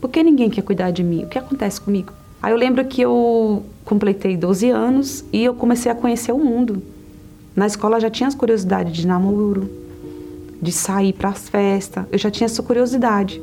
[0.02, 1.24] Por que ninguém quer cuidar de mim?
[1.24, 2.12] O que acontece comigo?
[2.42, 6.84] Aí eu lembro que eu completei 12 anos e eu comecei a conhecer o mundo.
[7.56, 9.70] Na escola já tinha as curiosidades de namoro,
[10.62, 12.06] de sair para as festas.
[12.12, 13.42] Eu já tinha essa curiosidade.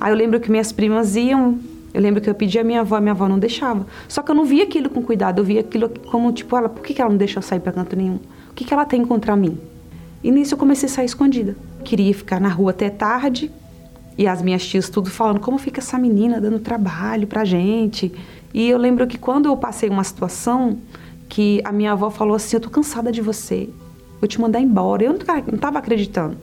[0.00, 1.58] Aí eu lembro que minhas primas iam
[1.96, 3.86] eu lembro que eu pedi a minha avó, a minha avó não deixava.
[4.06, 6.82] Só que eu não via aquilo com cuidado, eu via aquilo como, tipo, ela, por
[6.82, 8.18] que, ela não deixa eu sair para canto nenhum?
[8.50, 9.56] O que ela tem contra mim?
[10.22, 11.56] E nisso eu comecei a sair escondida.
[11.82, 13.50] Queria ficar na rua até tarde,
[14.18, 18.12] e as minhas tias tudo falando, como fica essa menina dando trabalho pra gente?
[18.52, 20.78] E eu lembro que quando eu passei uma situação
[21.30, 23.70] que a minha avó falou assim, eu tô cansada de você,
[24.20, 25.04] vou te mandar embora.
[25.04, 26.36] Eu não estava acreditando.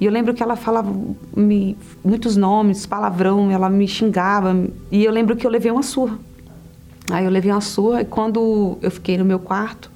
[0.00, 0.92] E eu lembro que ela falava
[1.36, 4.52] me, muitos nomes, palavrão, ela me xingava.
[4.90, 6.18] E eu lembro que eu levei uma surra.
[7.10, 9.90] Aí eu levei uma surra e quando eu fiquei no meu quarto,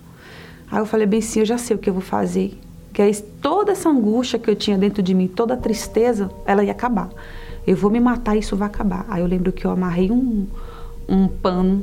[0.70, 2.58] aí eu falei bem assim, eu já sei o que eu vou fazer.
[2.92, 6.62] Que aí toda essa angústia que eu tinha dentro de mim, toda a tristeza, ela
[6.62, 7.10] ia acabar.
[7.66, 9.04] Eu vou me matar isso vai acabar.
[9.08, 10.46] Aí eu lembro que eu amarrei um,
[11.08, 11.82] um pano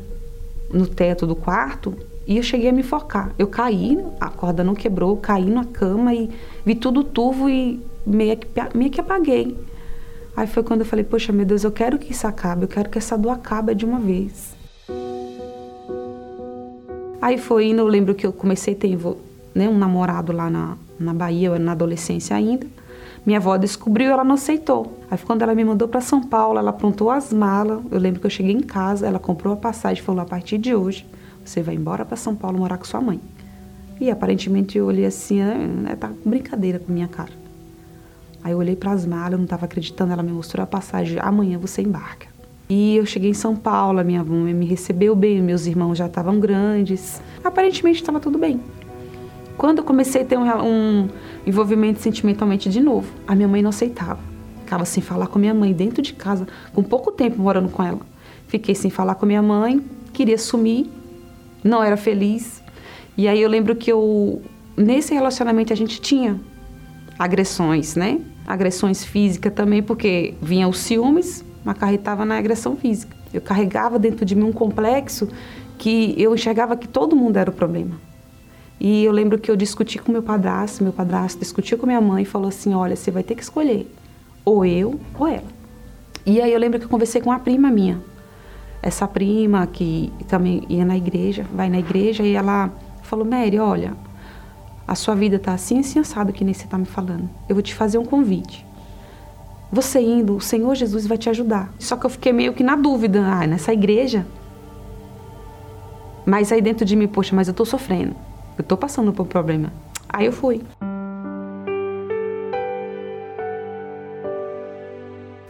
[0.71, 1.93] no teto do quarto
[2.25, 3.31] e eu cheguei a me focar.
[3.37, 6.29] Eu caí, a corda não quebrou, caí na cama e
[6.65, 9.57] vi tudo turvo e meio que, meio que apaguei.
[10.35, 12.89] Aí foi quando eu falei, poxa, meu Deus, eu quero que isso acabe, eu quero
[12.89, 14.55] que essa dor acabe de uma vez.
[17.21, 18.97] Aí foi indo, eu lembro que eu comecei a ter
[19.53, 22.67] né, um namorado lá na, na Bahia, eu era na adolescência ainda.
[23.25, 24.99] Minha avó descobriu ela não aceitou.
[25.09, 27.79] Aí quando ela me mandou para São Paulo, ela aprontou as malas.
[27.89, 30.75] Eu lembro que eu cheguei em casa, ela comprou a passagem falou: a partir de
[30.75, 31.05] hoje,
[31.43, 33.19] você vai embora para São Paulo morar com sua mãe.
[33.99, 37.31] E aparentemente eu olhei assim, né, tá com brincadeira com minha cara.
[38.43, 41.17] Aí eu olhei para as malas, eu não estava acreditando, ela me mostrou a passagem,
[41.21, 42.27] amanhã você embarca.
[42.69, 46.07] E eu cheguei em São Paulo, a minha mãe me recebeu bem, meus irmãos já
[46.07, 47.21] estavam grandes.
[47.43, 48.59] Aparentemente estava tudo bem.
[49.57, 51.09] Quando eu comecei a ter um, um,
[51.45, 54.19] envolvimento sentimentalmente de novo, a minha mãe não aceitava.
[54.61, 57.99] Ficava sem falar com minha mãe dentro de casa, com pouco tempo morando com ela.
[58.47, 60.89] Fiquei sem falar com minha mãe, queria sumir,
[61.63, 62.61] não era feliz.
[63.17, 64.41] E aí eu lembro que eu
[64.75, 66.39] nesse relacionamento a gente tinha
[67.17, 68.19] agressões, né?
[68.45, 73.15] agressões físicas também, porque vinha os ciúmes, acarretava na agressão física.
[73.33, 75.27] Eu carregava dentro de mim um complexo
[75.77, 77.95] que eu enxergava que todo mundo era o problema.
[78.79, 82.23] E eu lembro que eu discuti com meu padrasto, meu padrasto discutiu com minha mãe
[82.23, 83.89] e falou assim: olha, você vai ter que escolher,
[84.43, 85.63] ou eu ou ela.
[86.25, 88.01] E aí eu lembro que eu conversei com uma prima minha,
[88.83, 92.69] essa prima que também ia na igreja, vai na igreja, e ela
[93.01, 93.93] falou: Mary, olha,
[94.85, 97.29] a sua vida está assim, assim, assado que nem você está me falando.
[97.47, 98.65] Eu vou te fazer um convite.
[99.71, 101.73] Você indo, o Senhor Jesus vai te ajudar.
[101.79, 103.25] Só que eu fiquei meio que na dúvida.
[103.25, 104.27] Ah, nessa igreja?
[106.25, 108.15] Mas aí dentro de mim, poxa, mas eu estou sofrendo.
[108.57, 109.73] Eu estou passando por um problema.
[110.07, 110.61] Aí eu fui.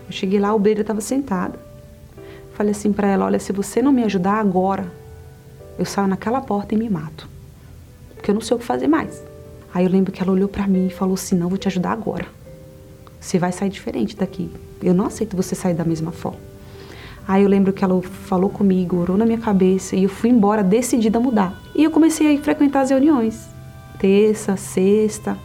[0.07, 1.72] Eu cheguei lá, a obreira estava sentada.
[2.53, 4.91] Falei assim para ela: Olha, se você não me ajudar agora,
[5.77, 7.27] eu saio naquela porta e me mato.
[8.15, 9.21] Porque eu não sei o que fazer mais.
[9.73, 11.91] Aí eu lembro que ela olhou para mim e falou assim: Não, vou te ajudar
[11.91, 12.25] agora.
[13.19, 14.51] Você vai sair diferente daqui.
[14.81, 16.39] Eu não aceito você sair da mesma forma.
[17.27, 20.61] Aí eu lembro que ela falou comigo, orou na minha cabeça e eu fui embora
[20.61, 21.57] decidida a mudar.
[21.73, 23.47] E eu comecei a frequentar as reuniões.
[23.97, 25.37] Terça, sexta,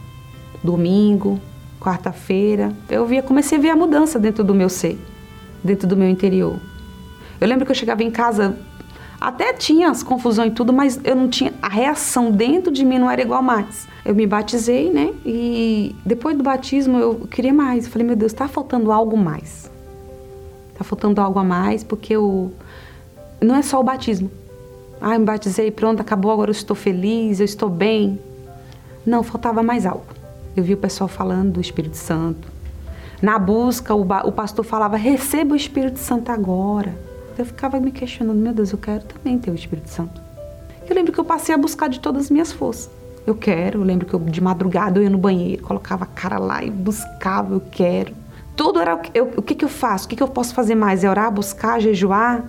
[0.61, 1.39] domingo,
[1.79, 2.73] quarta-feira.
[2.89, 4.99] Eu via, comecei a ver a mudança dentro do meu ser,
[5.63, 6.59] dentro do meu interior.
[7.39, 8.57] Eu lembro que eu chegava em casa,
[9.19, 12.97] até tinha as confusões e tudo, mas eu não tinha a reação dentro de mim
[12.97, 13.87] não era igual mais.
[14.05, 15.13] Eu me batizei, né?
[15.25, 17.85] E depois do batismo eu queria mais.
[17.85, 19.69] Eu falei, meu Deus, tá faltando algo mais.
[20.77, 22.53] Tá faltando algo a mais, porque eu
[23.41, 24.31] não é só o batismo.
[25.01, 28.19] Ah, eu me batizei, pronto, acabou, agora eu estou feliz, eu estou bem.
[29.05, 30.05] Não, faltava mais algo.
[30.55, 32.47] Eu vi o pessoal falando do Espírito Santo.
[33.21, 37.08] Na busca, o, o pastor falava: receba o Espírito Santo agora.
[37.39, 40.21] Eu ficava me questionando: meu Deus, eu quero também ter o Espírito Santo.
[40.87, 42.89] Eu lembro que eu passei a buscar de todas as minhas forças.
[43.25, 46.37] Eu quero, eu lembro que eu, de madrugada eu ia no banheiro, colocava a cara
[46.37, 48.13] lá e buscava, eu quero.
[48.57, 51.03] Tudo era eu, o que, que eu faço, o que, que eu posso fazer mais?
[51.03, 52.43] É orar, buscar, jejuar.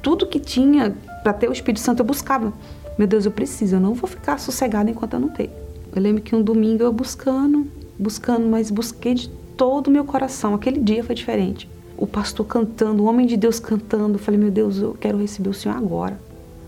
[0.00, 2.52] Tudo que tinha para ter o Espírito Santo eu buscava.
[2.98, 5.50] Meu Deus, eu preciso, eu não vou ficar sossegada enquanto eu não tenho.
[5.94, 10.54] Eu lembro que um domingo eu buscando, buscando, mas busquei de todo o meu coração.
[10.54, 11.68] Aquele dia foi diferente.
[12.02, 14.14] O pastor cantando, o homem de Deus cantando.
[14.14, 16.18] Eu falei, meu Deus, eu quero receber o Senhor agora.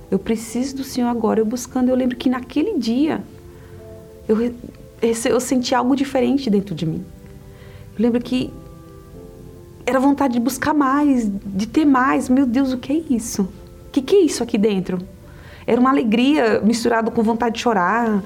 [0.08, 1.40] Eu preciso do Senhor agora.
[1.40, 3.20] Eu buscando, eu lembro que naquele dia
[4.28, 4.36] eu,
[5.02, 7.04] eu senti algo diferente dentro de mim.
[7.98, 8.52] Eu lembro que
[9.84, 12.28] era vontade de buscar mais, de ter mais.
[12.28, 13.42] Meu Deus, o que é isso?
[13.42, 14.98] O que, que é isso aqui dentro?
[15.66, 18.22] Era uma alegria misturada com vontade de chorar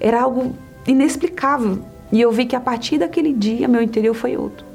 [0.00, 1.78] era algo inexplicável.
[2.10, 4.71] E eu vi que a partir daquele dia meu interior foi outro.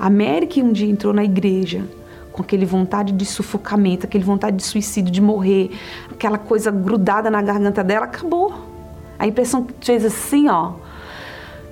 [0.00, 1.84] A Mary que um dia entrou na igreja
[2.32, 5.70] com aquele vontade de sufocamento, aquele vontade de suicídio, de morrer,
[6.10, 8.54] aquela coisa grudada na garganta dela, acabou.
[9.18, 10.72] A impressão que fez assim, ó.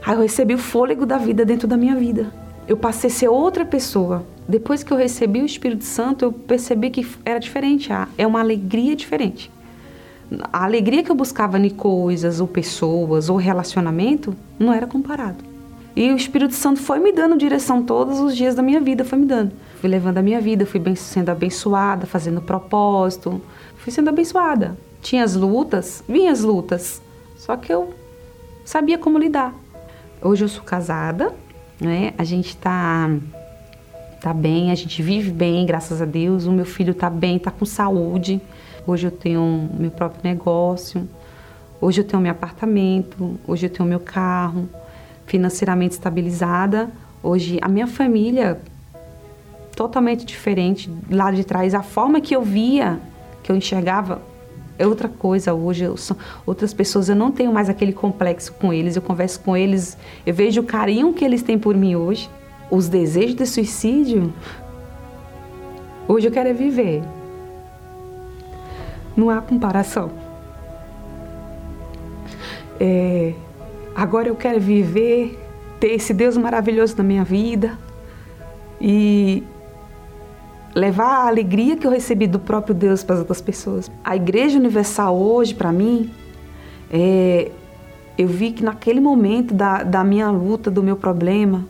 [0.05, 2.31] Aí eu recebi o fôlego da vida dentro da minha vida.
[2.67, 4.25] Eu passei a ser outra pessoa.
[4.47, 7.89] Depois que eu recebi o Espírito Santo, eu percebi que era diferente.
[8.19, 9.51] É uma alegria diferente
[10.53, 15.48] a alegria que eu buscava em coisas, ou pessoas, ou relacionamento, não era comparado.
[15.99, 19.19] E o Espírito Santo foi me dando direção todos os dias da minha vida, foi
[19.19, 19.51] me dando.
[19.81, 23.43] Fui levando a minha vida, fui sendo abençoada, fazendo propósito,
[23.79, 24.79] fui sendo abençoada.
[25.03, 27.03] Tinha as lutas, vinha as lutas,
[27.37, 27.93] só que eu
[28.65, 29.53] sabia como lidar.
[30.23, 31.35] Hoje eu sou casada,
[31.81, 32.15] né?
[32.17, 33.11] A gente tá
[34.21, 36.47] tá bem, a gente vive bem, graças a Deus.
[36.47, 38.41] O meu filho tá bem, tá com saúde.
[38.87, 41.09] Hoje eu tenho meu próprio negócio,
[41.81, 44.69] hoje eu tenho meu apartamento, hoje eu tenho meu carro,
[45.29, 46.91] financeiramente estabilizada.
[47.23, 48.61] Hoje a minha família
[49.77, 52.99] totalmente diferente lá de trás, a forma que eu via,
[53.43, 54.21] que eu enxergava
[54.79, 55.85] é outra coisa hoje.
[55.85, 58.97] Eu sou, outras pessoas eu não tenho mais aquele complexo com eles.
[58.97, 62.29] Eu converso com eles, eu vejo o carinho que eles têm por mim hoje.
[62.71, 64.33] Os desejos de suicídio.
[66.07, 67.03] Hoje eu quero é viver.
[69.17, 70.11] Não há comparação.
[72.81, 73.35] É,
[73.99, 75.37] agora eu quero viver,
[75.81, 77.77] ter esse Deus maravilhoso na minha vida
[78.81, 79.43] e
[80.73, 83.91] levar a alegria que eu recebi do próprio Deus para as outras pessoas.
[84.05, 86.13] A Igreja Universal hoje, para mim,
[86.93, 87.51] é,
[88.17, 91.67] eu vi que naquele momento da, da minha luta, do meu problema,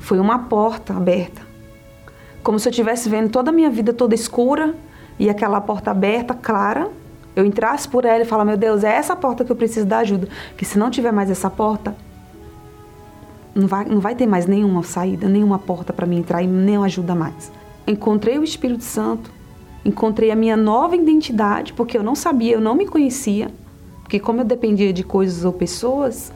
[0.00, 1.42] foi uma porta aberta.
[2.42, 4.74] Como se eu estivesse vendo toda a minha vida toda escura
[5.16, 6.90] e aquela porta aberta, clara,
[7.38, 9.98] eu entrasse por ela e falar, meu Deus, é essa porta que eu preciso da
[9.98, 10.26] ajuda.
[10.56, 11.94] Que se não tiver mais essa porta,
[13.54, 16.76] não vai, não vai ter mais nenhuma saída, nenhuma porta para mim entrar e nem
[16.78, 17.52] ajuda mais.
[17.86, 19.30] Encontrei o Espírito Santo,
[19.84, 23.52] encontrei a minha nova identidade, porque eu não sabia, eu não me conhecia,
[24.02, 26.32] porque como eu dependia de coisas ou pessoas,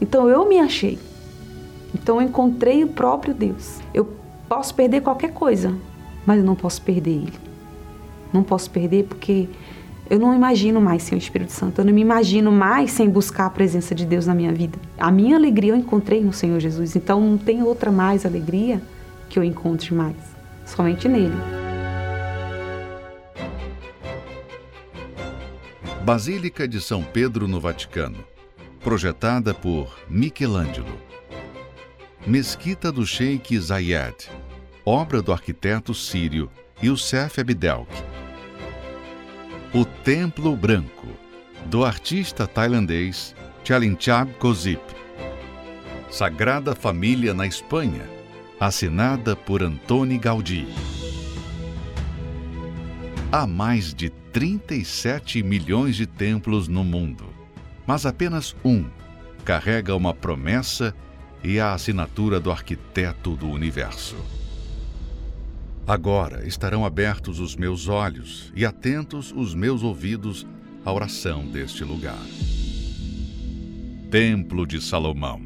[0.00, 0.98] então eu me achei.
[1.94, 3.78] Então eu encontrei o próprio Deus.
[3.94, 4.04] Eu
[4.48, 5.72] posso perder qualquer coisa,
[6.26, 7.38] mas eu não posso perder Ele.
[8.32, 9.48] Não posso perder porque
[10.10, 11.80] eu não imagino mais sem o Espírito Santo.
[11.80, 14.76] Eu não me imagino mais sem buscar a presença de Deus na minha vida.
[14.98, 16.96] A minha alegria eu encontrei no Senhor Jesus.
[16.96, 18.82] Então não tem outra mais alegria
[19.28, 20.16] que eu encontre mais.
[20.66, 21.36] Somente nele.
[26.02, 28.18] Basílica de São Pedro no Vaticano.
[28.82, 30.98] Projetada por Michelangelo.
[32.26, 34.28] Mesquita do Sheikh Zayed.
[34.84, 36.50] Obra do arquiteto sírio
[36.82, 37.86] Youssef Abdelk
[39.72, 41.06] o Templo Branco,
[41.66, 44.82] do artista tailandês Chalinchab Kozip.
[46.10, 48.02] Sagrada Família na Espanha,
[48.58, 50.66] assinada por Antoni Gaudí.
[53.30, 57.26] Há mais de 37 milhões de templos no mundo,
[57.86, 58.84] mas apenas um
[59.44, 60.92] carrega uma promessa
[61.44, 64.16] e a assinatura do arquiteto do universo.
[65.86, 70.46] Agora estarão abertos os meus olhos e atentos os meus ouvidos
[70.84, 72.24] à oração deste lugar.
[74.10, 75.40] Templo de Salomão,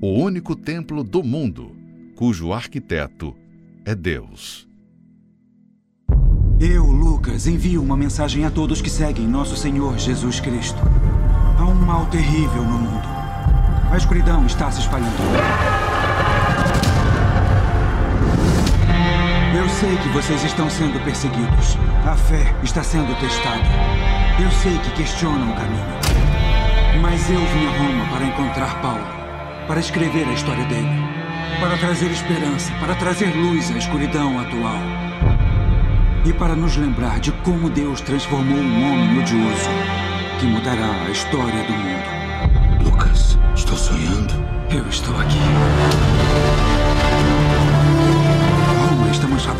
[0.00, 1.76] o único templo do mundo
[2.16, 3.34] cujo arquiteto
[3.84, 4.68] é Deus.
[6.60, 10.80] Eu, Lucas, envio uma mensagem a todos que seguem nosso Senhor Jesus Cristo.
[11.58, 13.08] Há um mal terrível no mundo.
[13.90, 15.89] A escuridão está se espalhando.
[19.80, 21.78] Sei que vocês estão sendo perseguidos.
[22.06, 23.64] A fé está sendo testada.
[24.38, 27.00] Eu sei que questionam o caminho.
[27.00, 29.06] Mas eu vim a Roma para encontrar Paulo,
[29.66, 30.86] para escrever a história dele,
[31.60, 34.78] para trazer esperança, para trazer luz à escuridão atual
[36.26, 39.70] e para nos lembrar de como Deus transformou um homem odioso
[40.38, 42.84] que mudará a história do mundo.
[42.84, 44.34] Lucas, estou sonhando?
[44.70, 46.19] Eu estou aqui.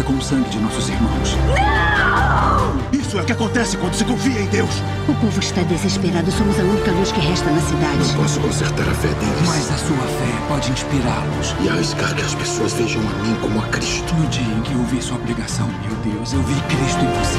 [0.01, 1.37] Manchada com o sangue de nossos irmãos.
[1.47, 2.99] Não!
[2.99, 4.83] Isso é o que acontece quando se confia em Deus.
[5.09, 6.31] O povo está desesperado.
[6.31, 7.99] Somos a única luz que resta na cidade.
[7.99, 9.47] Não posso consertar a fé deles.
[9.47, 11.55] Mas a sua fé pode inspirá-los.
[11.61, 14.15] E arriscar que as pessoas vejam a mim como a Cristo.
[14.15, 17.39] No dia em que eu vi sua pregação, meu Deus, eu vi Cristo em você.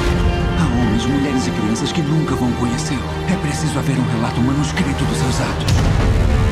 [0.60, 3.02] Há homens, mulheres e crianças que nunca vão conhecê-lo.
[3.32, 5.72] É preciso haver um relato manuscrito dos seus atos.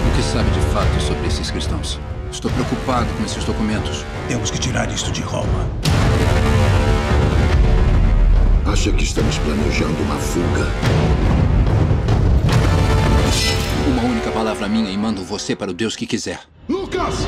[0.08, 2.00] O que sabe de fato sobre esses cristãos?
[2.30, 4.04] Estou preocupado com esses documentos.
[4.28, 5.68] Temos que tirar isto de Roma.
[8.64, 10.66] Acha que estamos planejando uma fuga?
[13.88, 16.40] Uma única palavra minha e mando você para o Deus que quiser.
[16.68, 17.26] Lucas!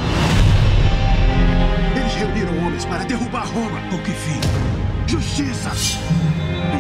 [1.97, 3.81] Eles reuniram homens para derrubar Roma.
[3.93, 4.41] O que fim?
[5.07, 5.71] Justiça!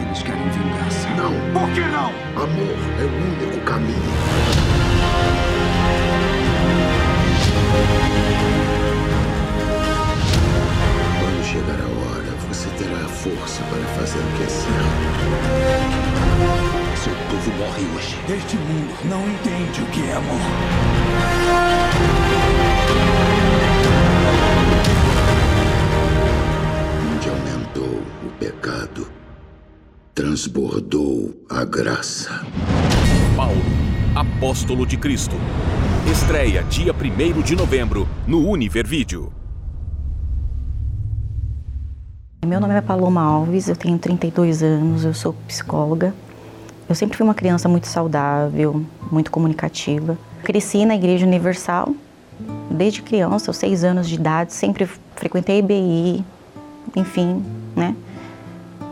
[0.00, 1.08] Eles querem vingança.
[1.16, 1.32] Não.
[1.52, 2.10] Por que não?
[2.40, 4.61] Amor é o único caminho.
[11.20, 15.12] Quando chegar a hora, você terá a força para fazer o que é certo.
[17.02, 18.16] Seu povo morre hoje.
[18.28, 20.40] Este mundo não entende o que é amor.
[27.14, 29.08] Onde aumentou o pecado,
[30.14, 32.44] transbordou a graça.
[33.36, 33.62] Paulo,
[34.14, 35.36] apóstolo de Cristo.
[36.10, 39.32] Estreia dia 1 de novembro no Univer Vídeo.
[42.44, 46.12] Meu nome é Paloma Alves, eu tenho 32 anos, eu sou psicóloga.
[46.88, 50.18] Eu sempre fui uma criança muito saudável, muito comunicativa.
[50.42, 51.94] Cresci na Igreja Universal,
[52.68, 56.24] desde criança, aos seis anos de idade, sempre frequentei IBI,
[56.96, 57.44] enfim,
[57.76, 57.94] né?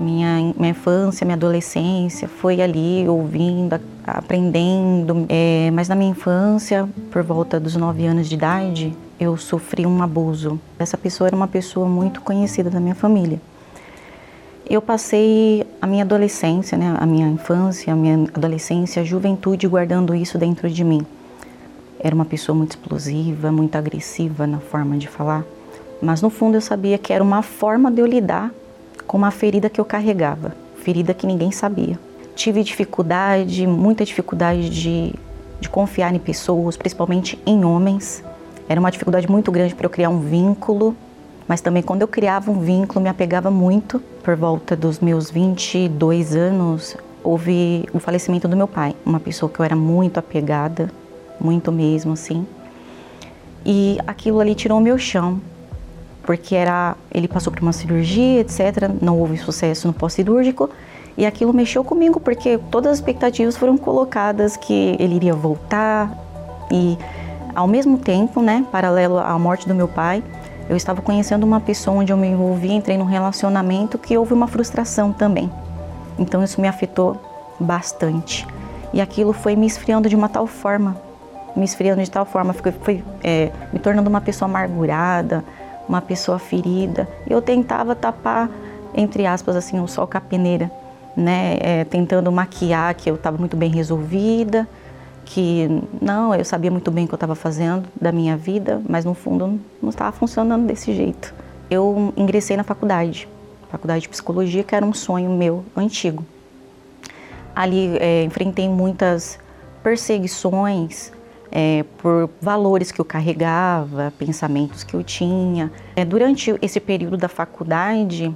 [0.01, 5.27] Minha, minha infância, minha adolescência foi ali ouvindo, aprendendo.
[5.29, 10.03] É, mas na minha infância, por volta dos nove anos de idade, eu sofri um
[10.03, 10.59] abuso.
[10.79, 13.39] Essa pessoa era uma pessoa muito conhecida da minha família.
[14.69, 20.15] Eu passei a minha adolescência, né, a minha infância, a minha adolescência, a juventude guardando
[20.15, 21.05] isso dentro de mim.
[21.99, 25.45] Era uma pessoa muito explosiva, muito agressiva na forma de falar,
[26.01, 28.51] mas no fundo eu sabia que era uma forma de eu lidar
[29.11, 30.55] com uma ferida que eu carregava,
[30.85, 31.99] ferida que ninguém sabia.
[32.37, 35.13] Tive dificuldade, muita dificuldade de,
[35.61, 38.23] de confiar em pessoas, principalmente em homens.
[38.69, 40.95] Era uma dificuldade muito grande para eu criar um vínculo,
[41.49, 43.99] mas também quando eu criava um vínculo, me apegava muito.
[44.23, 49.59] Por volta dos meus 22 anos, houve o falecimento do meu pai, uma pessoa que
[49.59, 50.89] eu era muito apegada,
[51.41, 52.47] muito mesmo assim.
[53.67, 55.41] E aquilo ali tirou o meu chão,
[56.31, 58.89] porque era ele passou por uma cirurgia, etc.
[59.03, 60.71] Não houve sucesso no pós-cirúrgico
[61.19, 66.17] e aquilo mexeu comigo porque todas as expectativas foram colocadas que ele iria voltar
[66.71, 66.97] e
[67.53, 70.23] ao mesmo tempo, né, paralelo à morte do meu pai,
[70.69, 74.47] eu estava conhecendo uma pessoa onde eu me envolvi, entrei num relacionamento que houve uma
[74.47, 75.51] frustração também.
[76.17, 77.21] Então isso me afetou
[77.59, 78.47] bastante
[78.93, 80.97] e aquilo foi me esfriando de uma tal forma,
[81.57, 85.45] me esfriando de tal forma, foi, foi é, me tornando uma pessoa amargurada,
[85.91, 87.09] uma pessoa ferida.
[87.29, 88.49] Eu tentava tapar,
[88.95, 90.71] entre aspas, assim, o sol com a peneira,
[91.17, 91.59] né?
[91.61, 94.69] É, tentando maquiar que eu estava muito bem resolvida,
[95.25, 95.69] que
[96.01, 99.15] não, eu sabia muito bem o que eu estava fazendo da minha vida, mas no
[99.15, 101.35] fundo não estava funcionando desse jeito.
[101.69, 103.29] Eu ingressei na faculdade,
[103.69, 106.25] faculdade de psicologia, que era um sonho meu antigo.
[107.55, 109.41] Ali é, enfrentei muitas
[109.83, 111.13] perseguições,
[111.53, 115.71] é, por valores que eu carregava, pensamentos que eu tinha.
[115.97, 118.35] É, durante esse período da faculdade,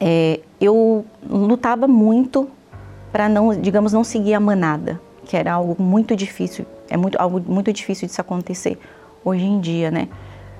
[0.00, 2.48] é, eu lutava muito
[3.10, 7.40] para não, digamos, não seguir a manada, que era algo muito difícil, é muito algo
[7.40, 8.78] muito difícil de se acontecer
[9.24, 10.08] hoje em dia, né?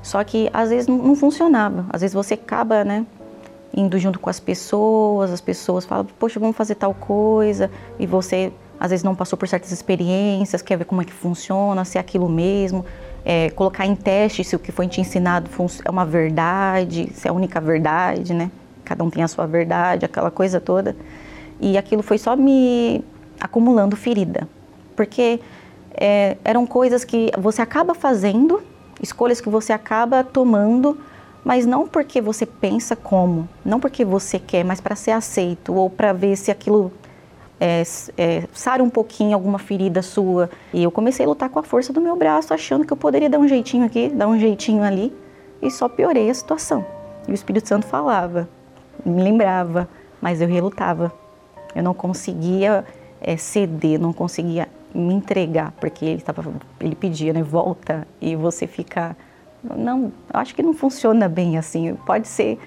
[0.02, 1.86] Só que às vezes não, não funcionava.
[1.90, 3.06] Às vezes você acaba, né,
[3.76, 8.52] indo junto com as pessoas, as pessoas falam, poxa, vamos fazer tal coisa, e você
[8.84, 12.00] às vezes não passou por certas experiências, quer ver como é que funciona, se é
[12.02, 12.84] aquilo mesmo,
[13.24, 15.48] é, colocar em teste se o que foi te ensinado
[15.82, 18.50] é uma verdade, se é a única verdade, né?
[18.84, 20.94] Cada um tem a sua verdade, aquela coisa toda.
[21.58, 23.02] E aquilo foi só me
[23.40, 24.46] acumulando ferida,
[24.94, 25.40] porque
[25.94, 28.62] é, eram coisas que você acaba fazendo,
[29.00, 31.00] escolhas que você acaba tomando,
[31.42, 35.88] mas não porque você pensa como, não porque você quer, mas para ser aceito ou
[35.88, 36.92] para ver se aquilo
[37.64, 37.82] é,
[38.18, 40.50] é, sara um pouquinho alguma ferida sua.
[40.70, 43.30] E eu comecei a lutar com a força do meu braço, achando que eu poderia
[43.30, 45.10] dar um jeitinho aqui, dar um jeitinho ali,
[45.62, 46.84] e só piorei a situação.
[47.26, 48.46] E o Espírito Santo falava,
[49.02, 49.88] me lembrava,
[50.20, 51.10] mas eu relutava.
[51.74, 52.84] Eu não conseguia
[53.18, 56.44] é, ceder, não conseguia me entregar, porque ele, tava,
[56.78, 59.16] ele pedia, né, volta, e você fica,
[59.62, 62.58] não, acho que não funciona bem assim, pode ser,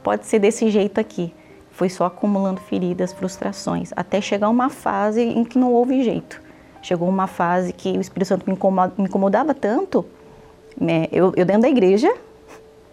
[0.00, 1.34] pode ser desse jeito aqui
[1.74, 6.40] foi só acumulando feridas, frustrações, até chegar uma fase em que não houve jeito.
[6.80, 10.06] Chegou uma fase que o Espírito Santo me incomodava, me incomodava tanto,
[10.80, 11.08] né?
[11.10, 12.14] eu, eu dentro da igreja,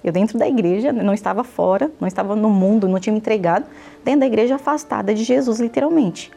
[0.04, 3.66] eu dentro da igreja, não estava fora, não estava no mundo, não tinha me entregado,
[4.04, 6.32] dentro da igreja afastada de Jesus, literalmente.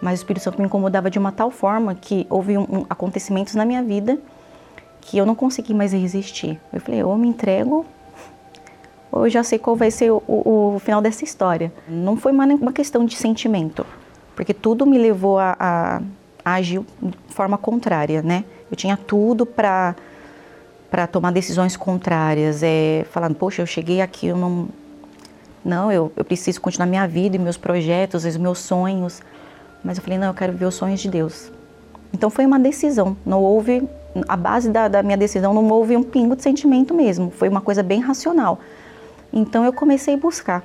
[0.00, 3.54] Mas o Espírito Santo me incomodava de uma tal forma que houve um, um, acontecimentos
[3.54, 4.18] na minha vida
[5.02, 6.58] que eu não consegui mais resistir.
[6.72, 7.84] Eu falei, ou me entrego
[9.12, 11.72] eu já sei qual vai ser o, o, o final dessa história.
[11.88, 13.86] Não foi uma, uma, questão de sentimento,
[14.36, 16.02] porque tudo me levou a, a,
[16.44, 18.44] a agir de forma contrária, né?
[18.70, 19.94] Eu tinha tudo para
[20.90, 24.68] para tomar decisões contrárias, é, falando, poxa, eu cheguei aqui, eu não,
[25.64, 29.20] não, eu, eu preciso continuar minha vida e meus projetos, os meus sonhos,
[29.84, 31.52] mas eu falei, não, eu quero ver os sonhos de Deus.
[32.12, 33.86] Então foi uma decisão, não houve,
[34.26, 37.60] a base da, da minha decisão não houve um pingo de sentimento mesmo, foi uma
[37.60, 38.58] coisa bem racional.
[39.32, 40.64] Então eu comecei a buscar.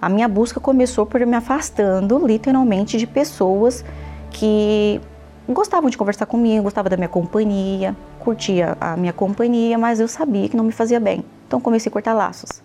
[0.00, 3.84] A minha busca começou por me afastando literalmente de pessoas
[4.30, 5.00] que
[5.48, 10.48] gostavam de conversar comigo, gostavam da minha companhia, curtia a minha companhia, mas eu sabia
[10.48, 11.24] que não me fazia bem.
[11.46, 12.62] Então comecei a cortar laços,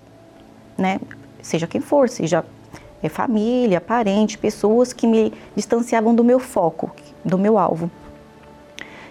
[0.77, 0.99] né?
[1.41, 2.45] Seja quem for, seja
[3.01, 6.89] é família, parente, pessoas que me distanciavam do meu foco,
[7.23, 7.91] do meu alvo.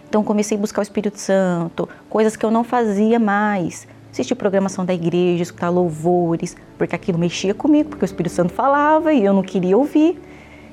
[0.09, 4.85] Então comecei a buscar o Espírito Santo, coisas que eu não fazia mais, assistir programação
[4.85, 9.33] da igreja, escutar louvores, porque aquilo mexia comigo, porque o Espírito Santo falava e eu
[9.33, 10.21] não queria ouvir.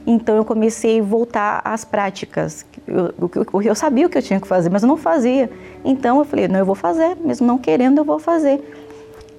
[0.05, 2.65] Então eu comecei a voltar às práticas.
[2.85, 5.49] Eu, eu, eu, sabia o que eu tinha que fazer, mas eu não fazia.
[5.85, 8.61] Então eu falei, não, eu vou fazer, mesmo não querendo, eu vou fazer.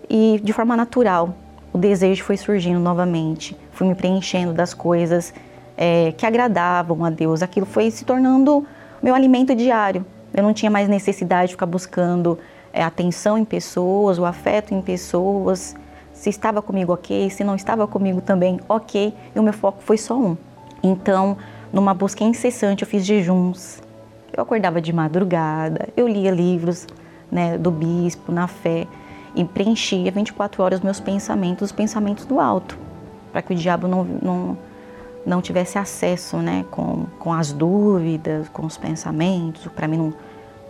[0.09, 1.35] E de forma natural,
[1.73, 3.57] o desejo foi surgindo novamente.
[3.73, 5.35] Fui me preenchendo das coisas
[5.77, 7.43] é, que agradavam a Deus.
[7.43, 8.67] Aquilo foi se tornando
[9.03, 10.05] meu alimento diário.
[10.33, 12.39] Eu não tinha mais necessidade de ficar buscando
[12.73, 15.75] é, atenção em pessoas, o afeto em pessoas,
[16.13, 19.97] se estava comigo ok, se não estava comigo também ok, e o meu foco foi
[19.97, 20.37] só um.
[20.83, 21.37] Então,
[21.73, 23.81] numa busca incessante, eu fiz jejuns,
[24.33, 26.87] eu acordava de madrugada, eu lia livros
[27.31, 28.87] né, do bispo, na fé,
[29.35, 32.79] e preenchia 24 horas meus pensamentos, os pensamentos do alto,
[33.33, 34.59] para que o diabo não, não,
[35.25, 40.15] não tivesse acesso né, com, com as dúvidas, com os pensamentos, para mim não,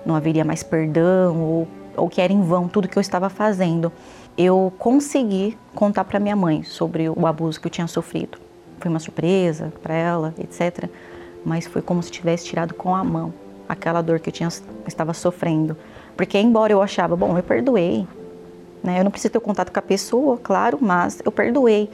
[0.05, 3.93] não haveria mais perdão ou ou que era em vão tudo que eu estava fazendo.
[4.36, 8.38] Eu consegui contar para minha mãe sobre o abuso que eu tinha sofrido.
[8.78, 10.88] Foi uma surpresa para ela, etc.
[11.45, 13.32] Mas foi como se tivesse tirado com a mão
[13.68, 14.49] aquela dor que eu tinha,
[14.86, 15.76] estava sofrendo.
[16.16, 18.07] Porque embora eu achava, bom, eu perdoei,
[18.82, 18.99] né?
[18.99, 21.88] Eu não preciso ter contato com a pessoa, claro, mas eu perdoei.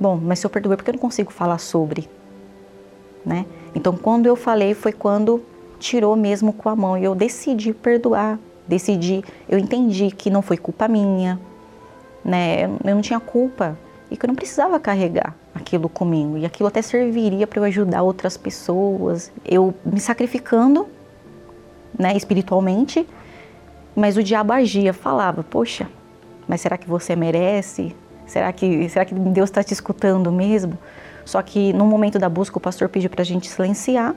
[0.00, 2.08] Bom, mas se eu perdoei, porque eu não consigo falar sobre,
[3.24, 3.46] né?
[3.74, 5.40] Então, quando eu falei, foi quando
[5.78, 10.56] tirou mesmo com a mão e eu decidi perdoar decidi, eu entendi que não foi
[10.56, 11.38] culpa minha,
[12.24, 12.64] né?
[12.64, 13.76] Eu não tinha culpa
[14.10, 18.02] e que eu não precisava carregar aquilo comigo e aquilo até serviria para eu ajudar
[18.02, 20.86] outras pessoas, eu me sacrificando,
[21.98, 23.06] né, espiritualmente,
[23.94, 25.88] mas o diabo agia, falava, poxa,
[26.48, 27.94] mas será que você merece?
[28.26, 30.76] Será que, será que Deus está te escutando mesmo?
[31.24, 34.14] Só que no momento da busca o pastor pediu para a gente silenciar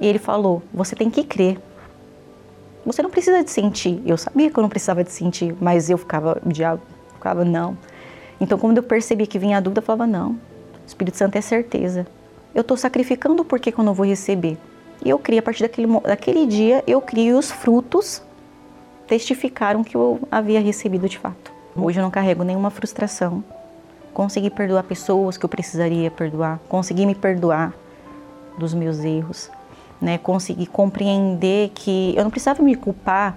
[0.00, 1.58] e ele falou, você tem que crer.
[2.84, 4.02] Você não precisa de sentir.
[4.04, 6.82] Eu sabia que eu não precisava de sentir, mas eu ficava, diabo
[7.14, 7.76] ficava, não.
[8.40, 10.38] Então, quando eu percebi que vinha a dúvida, eu falava, não, o
[10.86, 12.06] Espírito Santo é certeza.
[12.54, 14.58] Eu estou sacrificando porque que eu não vou receber.
[15.04, 18.22] E eu criei, a partir daquele, daquele dia, eu criei os frutos,
[19.06, 21.52] testificaram que eu havia recebido de fato.
[21.76, 23.42] Hoje eu não carrego nenhuma frustração,
[24.12, 27.72] Consegui perdoar pessoas que eu precisaria perdoar, consegui me perdoar
[28.58, 29.50] dos meus erros,
[30.02, 30.18] né?
[30.18, 33.36] Consegui compreender que eu não precisava me culpar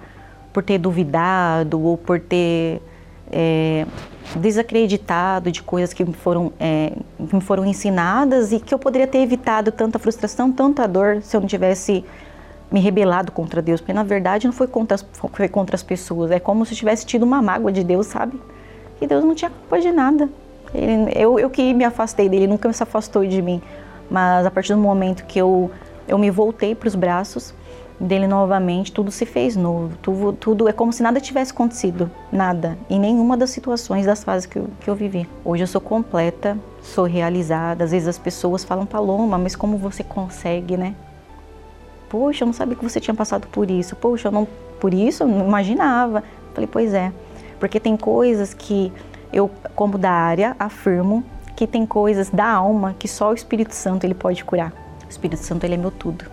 [0.52, 2.82] por ter duvidado ou por ter
[3.30, 3.86] é,
[4.34, 9.18] desacreditado de coisas que me foram, é, me foram ensinadas e que eu poderia ter
[9.18, 12.04] evitado tanta frustração, tanta dor se eu não tivesse
[12.70, 16.30] me rebelado contra Deus, porque na verdade não foi contra, as, foi contra as pessoas,
[16.30, 18.40] é como se tivesse tido uma mágoa de Deus, sabe?
[19.00, 20.28] E Deus não tinha culpa de nada.
[20.74, 23.62] Ele, eu, eu que me afastei dele, ele nunca se afastou de mim.
[24.10, 25.70] Mas a partir do momento que eu,
[26.08, 27.54] eu me voltei para os braços
[27.98, 29.96] dele novamente, tudo se fez novo.
[30.02, 34.46] Tudo, tudo é como se nada tivesse acontecido, nada, em nenhuma das situações, das fases
[34.46, 35.28] que eu, que eu vivi.
[35.44, 37.84] Hoje eu sou completa, sou realizada.
[37.84, 40.94] Às vezes as pessoas falam, Paloma, mas como você consegue, né?
[42.08, 43.96] Poxa, eu não sabia que você tinha passado por isso.
[43.96, 44.46] Poxa, eu não,
[44.80, 46.22] por isso eu não imaginava.
[46.54, 47.12] Falei, pois é,
[47.58, 48.92] porque tem coisas que
[49.32, 54.04] eu, como da área, afirmo que tem coisas da alma que só o Espírito Santo
[54.04, 54.85] ele pode curar.
[55.16, 56.24] Espírito Santo ele é meu tudo.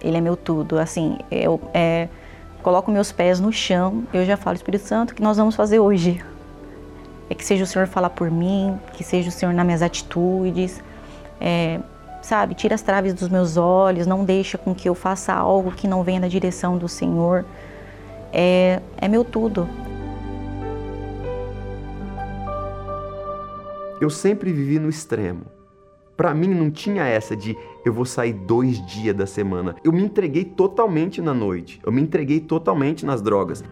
[0.00, 0.78] Ele é meu tudo.
[0.78, 2.08] Assim, eu é,
[2.62, 5.78] coloco meus pés no chão, eu já falo Espírito Santo, o que nós vamos fazer
[5.78, 6.22] hoje?
[7.28, 10.82] É que seja o Senhor falar por mim, que seja o Senhor nas minhas atitudes,
[11.40, 11.80] é,
[12.22, 12.54] sabe?
[12.54, 16.02] Tira as traves dos meus olhos, não deixa com que eu faça algo que não
[16.02, 17.44] venha da direção do Senhor.
[18.32, 19.68] É, é meu tudo.
[24.00, 25.57] eu sempre vivi no extremo.
[26.18, 29.76] Para mim não tinha essa de eu vou sair dois dias da semana.
[29.84, 31.80] Eu me entreguei totalmente na noite.
[31.86, 33.62] Eu me entreguei totalmente nas drogas.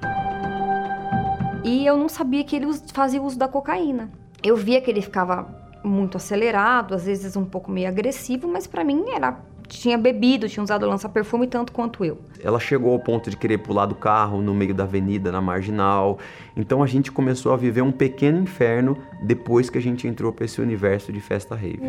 [1.65, 4.13] E eu não sabia que ele fazia uso da cocaína.
[4.45, 5.49] Eu via que ele ficava
[5.83, 10.63] muito acelerado, às vezes um pouco meio agressivo, mas para mim era tinha bebido, tinha
[10.63, 12.19] usado lança-perfume tanto quanto eu.
[12.43, 16.19] Ela chegou ao ponto de querer pular do carro no meio da avenida, na marginal.
[16.57, 20.45] Então a gente começou a viver um pequeno inferno depois que a gente entrou para
[20.45, 21.81] esse universo de festa rave.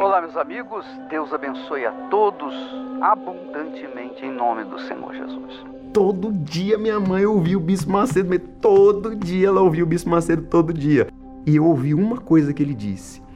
[0.00, 0.84] Olá, meus amigos.
[1.10, 2.54] Deus abençoe a todos
[3.00, 5.64] abundantemente em nome do Senhor Jesus.
[5.92, 10.42] Todo dia minha mãe ouvia o Bispo Macedo, todo dia ela ouvia o Bispo Macedo
[10.42, 11.08] todo dia.
[11.46, 13.26] E eu ouvi uma coisa que ele disse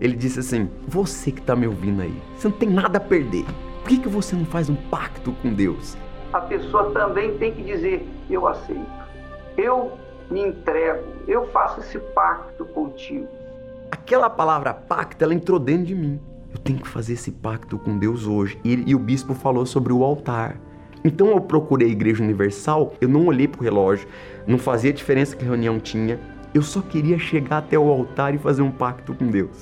[0.00, 3.44] ele disse assim: Você que está me ouvindo aí, você não tem nada a perder.
[3.82, 5.96] Por que, que você não faz um pacto com Deus?
[6.32, 8.86] A pessoa também tem que dizer: Eu aceito,
[9.56, 9.92] eu
[10.30, 13.28] me entrego, eu faço esse pacto contigo.
[13.90, 16.20] Aquela palavra pacto, ela entrou dentro de mim.
[16.52, 18.58] Eu tenho que fazer esse pacto com Deus hoje.
[18.64, 20.58] E, e o bispo falou sobre o altar.
[21.04, 24.08] Então eu procurei a Igreja Universal, eu não olhei para o relógio,
[24.44, 26.18] não fazia diferença que reunião tinha,
[26.56, 29.60] eu só queria chegar até o altar e fazer um pacto com Deus.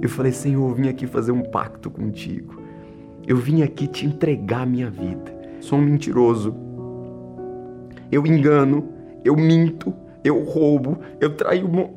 [0.00, 2.62] Eu falei, Senhor, eu vim aqui fazer um pacto contigo.
[3.26, 5.38] Eu vim aqui te entregar a minha vida.
[5.60, 6.56] Sou um mentiroso.
[8.10, 8.88] Eu engano,
[9.22, 9.92] eu minto,
[10.24, 11.90] eu roubo, eu traio um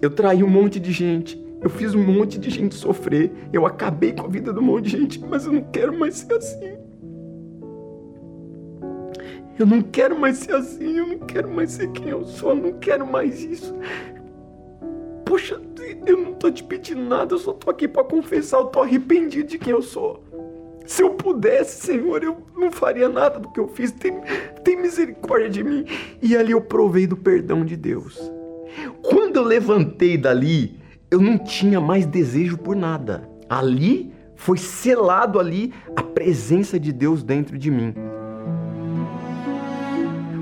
[0.00, 1.38] Eu traí um monte de gente.
[1.60, 3.30] Eu fiz um monte de gente sofrer.
[3.52, 6.14] Eu acabei com a vida de um monte de gente, mas eu não quero mais
[6.14, 6.85] ser assim.
[9.58, 12.56] Eu não quero mais ser assim, eu não quero mais ser quem eu sou, eu
[12.56, 13.74] não quero mais isso.
[15.24, 15.60] Poxa,
[16.06, 19.48] eu não tô te pedindo nada, eu só tô aqui para confessar, eu tô arrependido
[19.48, 20.22] de quem eu sou.
[20.86, 23.90] Se eu pudesse, Senhor, eu não faria nada do que eu fiz.
[23.90, 24.20] Tem,
[24.62, 25.84] tem misericórdia de mim.
[26.22, 28.20] E ali eu provei do perdão de Deus.
[29.02, 30.78] Quando eu levantei dali,
[31.10, 33.28] eu não tinha mais desejo por nada.
[33.48, 37.92] Ali foi selado ali a presença de Deus dentro de mim.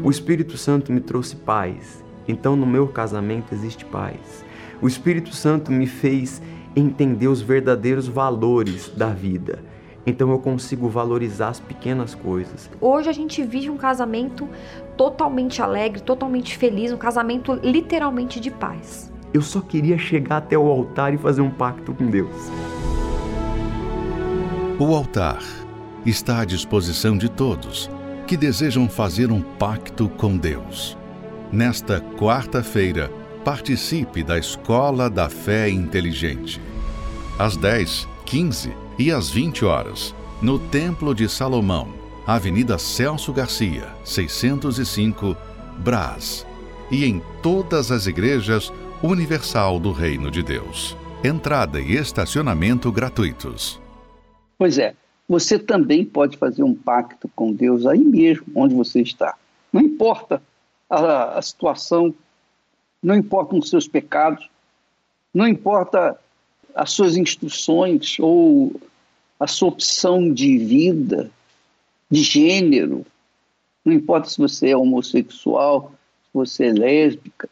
[0.05, 4.45] O Espírito Santo me trouxe paz, então no meu casamento existe paz.
[4.83, 6.43] O Espírito Santo me fez
[6.77, 9.65] entender os verdadeiros valores da vida.
[10.05, 12.71] Então eu consigo valorizar as pequenas coisas.
[12.83, 14.47] Hoje a gente vive um casamento
[14.95, 19.11] totalmente alegre, totalmente feliz, um casamento literalmente de paz.
[19.33, 22.37] Eu só queria chegar até o altar e fazer um pacto com Deus.
[24.79, 25.43] O altar
[26.05, 27.89] está à disposição de todos
[28.27, 30.97] que desejam fazer um pacto com Deus.
[31.53, 33.11] Nesta quarta-feira,
[33.45, 36.61] participe da Escola da Fé Inteligente.
[37.39, 41.89] Às 10, 15 e às 20 horas, no Templo de Salomão,
[42.27, 45.37] Avenida Celso Garcia, 605,
[45.79, 46.47] Brás.
[46.91, 48.73] E em todas as igrejas
[49.03, 50.97] Universal do Reino de Deus.
[51.23, 53.81] Entrada e estacionamento gratuitos.
[54.59, 54.95] Pois é,
[55.29, 59.37] você também pode fazer um pacto com Deus aí mesmo, onde você está.
[59.73, 60.43] Não importa
[60.89, 62.15] a, a situação,
[63.03, 64.49] não importam os seus pecados,
[65.33, 66.19] não importa
[66.75, 68.81] as suas instruções ou
[69.39, 71.31] a sua opção de vida,
[72.11, 73.05] de gênero,
[73.85, 75.93] Não importa se você é homossexual,
[76.25, 77.49] se você é lésbica,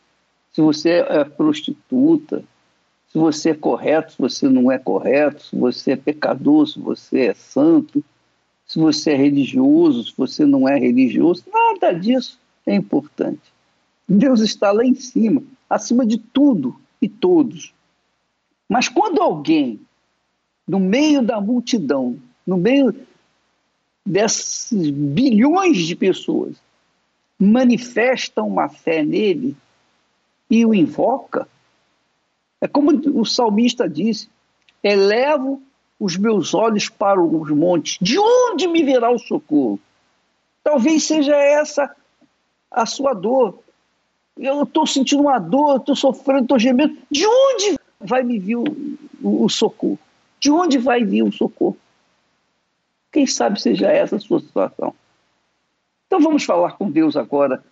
[0.53, 2.45] se você é prostituta,
[3.13, 7.27] se você é correto, se você não é correto, se você é pecador, se você
[7.27, 8.03] é santo,
[8.67, 13.53] se você é religioso, se você não é religioso, nada disso é importante.
[14.09, 17.75] Deus está lá em cima, acima de tudo e todos.
[18.67, 19.79] Mas quando alguém,
[20.67, 22.97] no meio da multidão, no meio
[24.07, 26.57] desses bilhões de pessoas,
[27.39, 29.55] manifesta uma fé nele
[30.49, 31.47] e o invoca,
[32.63, 34.31] é como o salmista disse:
[34.85, 35.61] elevo
[35.99, 39.81] os meus olhos para os montes, de onde me virá o socorro?
[40.63, 41.95] Talvez seja essa
[42.71, 43.59] a sua dor.
[44.39, 46.97] Eu estou sentindo uma dor, estou sofrendo, estou gemendo.
[47.11, 48.65] De onde vai me vir o,
[49.21, 49.99] o, o socorro?
[50.39, 51.77] De onde vai vir o socorro?
[53.11, 54.95] Quem sabe seja essa a sua situação.
[56.07, 57.63] Então vamos falar com Deus agora,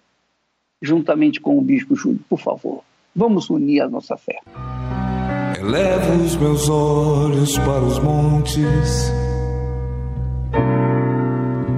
[0.82, 2.82] juntamente com o Bispo Júlio, por favor.
[3.14, 4.38] Vamos unir a nossa fé.
[5.58, 9.12] Elevo os meus olhos para os montes,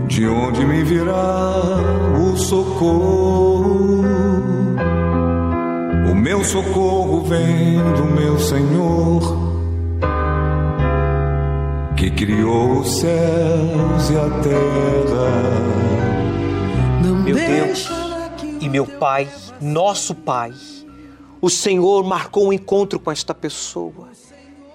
[0.07, 1.55] de onde me virá
[2.21, 4.05] o socorro.
[6.11, 9.53] O meu socorro vem do meu Senhor
[12.03, 15.31] que criou os céus e a terra.
[17.25, 17.89] meu Deus
[18.61, 19.29] e meu Pai,
[19.61, 20.53] nosso Pai,
[21.43, 24.09] o Senhor marcou um encontro com esta pessoa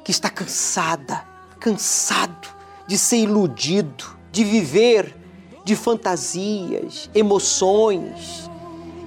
[0.04, 1.26] que está cansada,
[1.62, 2.50] cansado
[2.86, 4.04] de ser iludido,
[4.34, 5.16] de viver
[5.64, 8.50] de fantasias, emoções.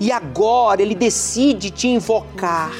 [0.00, 2.72] E agora ele decide te invocar.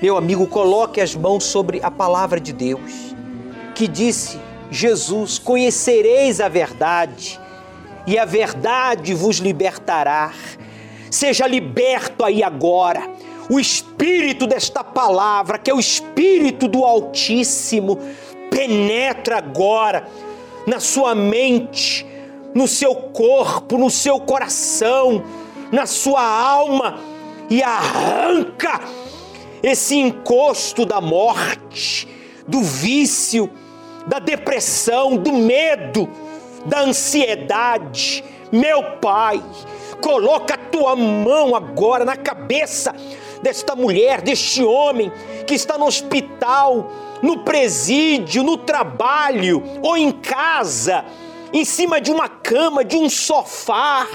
[0.00, 3.14] Meu amigo, coloque as mãos sobre a palavra de Deus,
[3.74, 4.38] que disse
[4.70, 7.38] Jesus: Conhecereis a verdade,
[8.06, 10.32] e a verdade vos libertará.
[11.10, 13.14] Seja liberto aí agora.
[13.48, 17.98] O espírito desta palavra, que é o espírito do Altíssimo,
[18.50, 20.08] penetra agora
[20.66, 22.04] na sua mente,
[22.54, 25.22] no seu corpo, no seu coração,
[25.70, 26.98] na sua alma
[27.48, 28.80] e arranca
[29.62, 32.08] esse encosto da morte,
[32.46, 33.50] do vício
[34.06, 36.08] da depressão, do medo,
[36.64, 38.24] da ansiedade.
[38.52, 39.42] Meu Pai,
[40.00, 42.94] coloca a tua mão agora na cabeça
[43.42, 45.12] desta mulher, deste homem
[45.46, 46.90] que está no hospital,
[47.22, 51.04] no presídio, no trabalho ou em casa,
[51.52, 54.06] em cima de uma cama, de um sofá,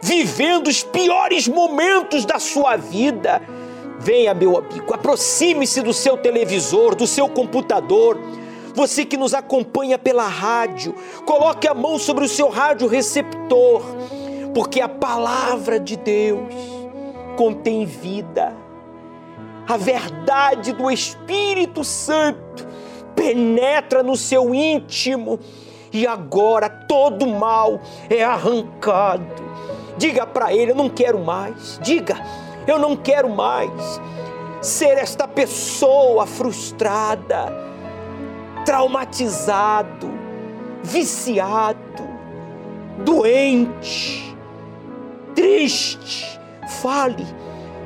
[0.00, 3.42] vivendo os piores momentos da sua vida.
[3.98, 8.18] Venha, meu amigo, aproxime-se do seu televisor, do seu computador
[8.74, 10.94] você que nos acompanha pela rádio,
[11.26, 13.82] coloque a mão sobre o seu rádio receptor,
[14.54, 16.54] porque a palavra de Deus
[17.36, 18.56] contém vida.
[19.68, 22.66] A verdade do Espírito Santo
[23.14, 25.38] penetra no seu íntimo
[25.92, 29.42] e agora todo mal é arrancado.
[29.96, 31.78] Diga para ele: Eu não quero mais.
[31.82, 32.16] Diga:
[32.66, 34.00] Eu não quero mais
[34.60, 37.72] ser esta pessoa frustrada
[38.64, 40.10] traumatizado,
[40.82, 42.08] viciado,
[42.98, 44.36] doente,
[45.34, 46.40] triste.
[46.80, 47.26] Fale,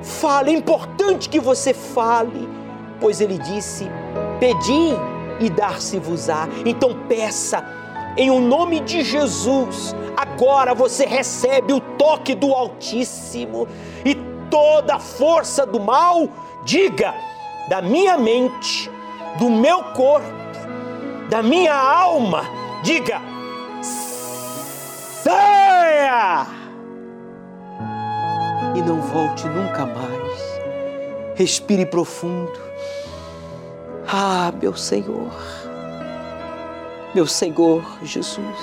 [0.07, 2.48] fale, é importante que você fale,
[3.00, 3.86] pois ele disse:
[4.40, 4.94] Pedi
[5.40, 6.48] e dar-se-vos-á.
[6.64, 7.64] Então peça,
[8.16, 9.94] em o nome de Jesus.
[10.16, 13.68] Agora você recebe o toque do Altíssimo
[14.02, 14.14] e
[14.50, 16.26] toda a força do mal,
[16.64, 17.14] diga,
[17.68, 18.90] da minha mente,
[19.38, 20.46] do meu corpo
[21.28, 22.44] da minha alma,
[22.82, 23.20] diga:
[25.22, 26.55] saia!
[28.76, 30.56] E não volte nunca mais.
[31.34, 32.66] Respire profundo.
[34.06, 35.32] Ah, meu Senhor,
[37.12, 38.56] meu Senhor Jesus,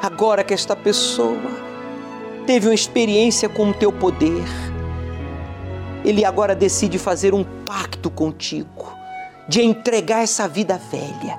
[0.00, 1.36] agora que esta pessoa
[2.46, 4.44] teve uma experiência com o teu poder,
[6.02, 8.90] ele agora decide fazer um pacto contigo
[9.46, 11.38] de entregar essa vida velha,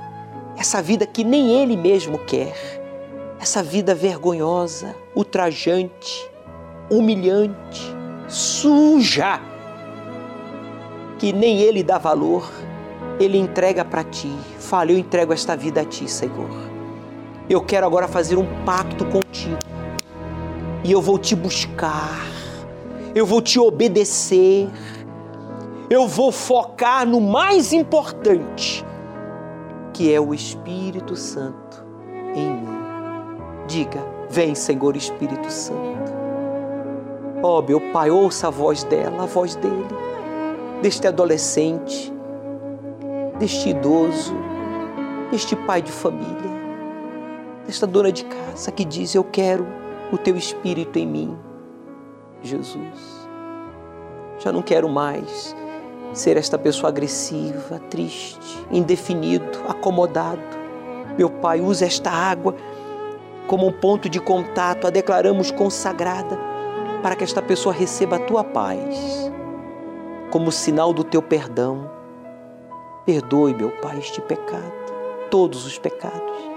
[0.55, 2.53] essa vida que nem ele mesmo quer,
[3.39, 6.30] essa vida vergonhosa, ultrajante,
[6.91, 7.95] humilhante,
[8.27, 9.39] suja,
[11.17, 12.51] que nem ele dá valor,
[13.19, 14.31] ele entrega para ti.
[14.59, 16.49] Fala, eu entrego esta vida a ti, Senhor.
[17.49, 19.57] Eu quero agora fazer um pacto contigo.
[20.83, 22.27] E eu vou te buscar.
[23.15, 24.69] Eu vou te obedecer
[25.91, 28.81] eu vou focar no mais importante,
[29.93, 31.85] que é o Espírito Santo
[32.33, 32.77] em mim.
[33.67, 36.00] Diga, Vem, Senhor Espírito Santo.
[37.43, 39.87] Ó meu Pai, ouça a voz dela, a voz dele,
[40.81, 42.13] deste adolescente,
[43.39, 44.35] deste idoso,
[45.31, 46.51] deste pai de família,
[47.65, 49.65] desta dona de casa que diz: Eu quero
[50.11, 51.37] o teu Espírito em mim,
[52.43, 53.27] Jesus.
[54.37, 55.55] Já não quero mais
[56.13, 60.41] ser esta pessoa agressiva, triste, indefinido, acomodado.
[61.17, 62.55] Meu Pai, usa esta água
[63.47, 66.50] como um ponto de contato, a declaramos consagrada,
[67.01, 69.31] para que esta pessoa receba a tua paz,
[70.29, 71.89] como sinal do teu perdão.
[73.05, 74.71] Perdoe, meu Pai, este pecado,
[75.29, 76.51] todos os pecados.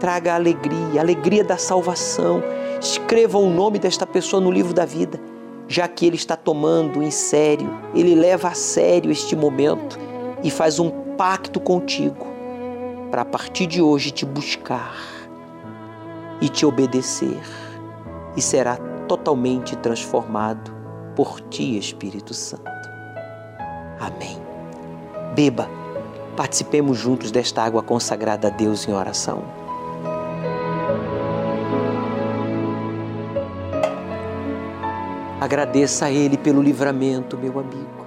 [0.00, 2.42] Traga alegria, a alegria da salvação.
[2.80, 5.20] Escreva o nome desta pessoa no livro da vida
[5.72, 9.98] já que ele está tomando em sério, ele leva a sério este momento
[10.42, 12.26] e faz um pacto contigo
[13.10, 14.94] para a partir de hoje te buscar
[16.40, 17.40] e te obedecer
[18.36, 18.76] e será
[19.08, 20.72] totalmente transformado
[21.14, 22.70] por ti, Espírito Santo.
[24.00, 24.36] Amém.
[25.34, 25.68] Beba,
[26.36, 29.42] participemos juntos desta água consagrada a Deus em oração.
[35.40, 38.06] Agradeça a Ele pelo livramento, meu amigo.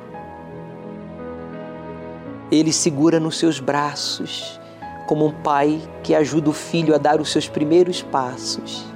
[2.52, 4.60] Ele segura nos seus braços,
[5.08, 8.95] como um pai que ajuda o filho a dar os seus primeiros passos.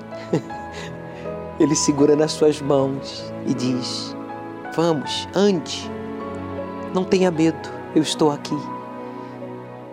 [1.60, 4.16] Ele segura nas suas mãos e diz:
[4.76, 5.91] Vamos, ande,
[6.93, 8.57] não tenha medo, eu estou aqui.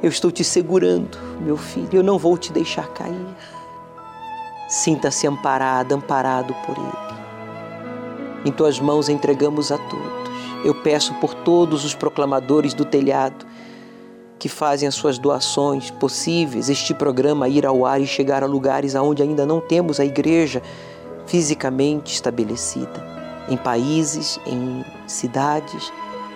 [0.03, 3.27] Eu estou te segurando, meu filho, eu não vou te deixar cair.
[4.69, 8.49] Sinta-se amparada, amparado por Ele.
[8.49, 10.31] Em tuas mãos entregamos a todos.
[10.65, 13.45] Eu peço por todos os proclamadores do telhado
[14.39, 18.95] que fazem as suas doações possíveis, este programa ir ao ar e chegar a lugares
[18.95, 20.63] aonde ainda não temos a igreja
[21.27, 23.05] fisicamente estabelecida,
[23.49, 25.93] em países, em cidades,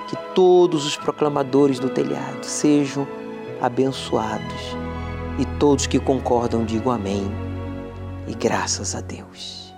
[0.09, 3.07] que todos os proclamadores do telhado sejam
[3.61, 4.77] abençoados
[5.39, 7.31] e todos que concordam digam amém
[8.27, 9.75] e graças a Deus.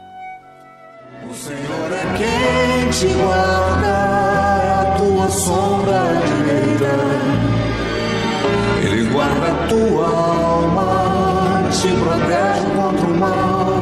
[1.29, 6.93] O Senhor é quem te guarda, é a tua sombra direita.
[8.83, 13.82] Ele guarda a tua alma, te protege contra o mal.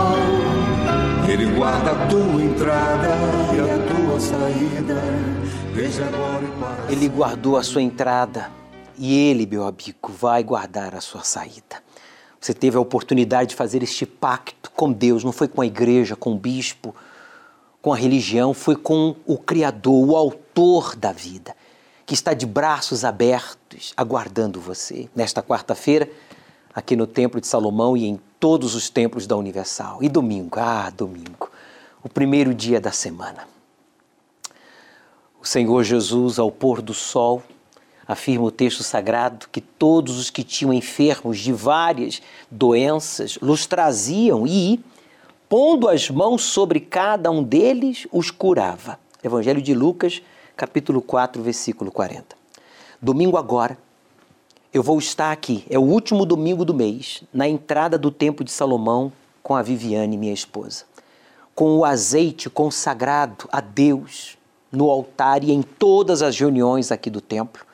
[1.61, 3.07] Guarda a tua entrada
[3.53, 4.99] e a tua saída,
[5.75, 8.49] desde agora e para Ele guardou a sua entrada
[8.97, 11.83] e ele, meu amigo, vai guardar a sua saída.
[12.39, 16.15] Você teve a oportunidade de fazer este pacto com Deus, não foi com a igreja,
[16.15, 16.95] com o bispo,
[17.79, 21.55] com a religião, foi com o Criador, o Autor da vida,
[22.07, 25.07] que está de braços abertos aguardando você.
[25.15, 26.09] Nesta quarta-feira,
[26.73, 29.99] aqui no Templo de Salomão e em todos os templos da Universal.
[30.01, 31.50] E domingo, ah, domingo,
[32.03, 33.47] o primeiro dia da semana.
[35.41, 37.41] O Senhor Jesus, ao pôr do sol,
[38.07, 44.45] afirma o texto sagrado que todos os que tinham enfermos de várias doenças los traziam
[44.45, 44.83] e
[45.47, 48.99] pondo as mãos sobre cada um deles, os curava.
[49.23, 50.21] Evangelho de Lucas,
[50.55, 52.35] capítulo 4, versículo 40.
[53.01, 53.77] Domingo agora,
[54.73, 58.51] eu vou estar aqui, é o último domingo do mês, na entrada do Templo de
[58.51, 59.11] Salomão
[59.43, 60.85] com a Viviane, minha esposa,
[61.53, 64.37] com o azeite consagrado a Deus
[64.71, 67.65] no altar e em todas as reuniões aqui do templo.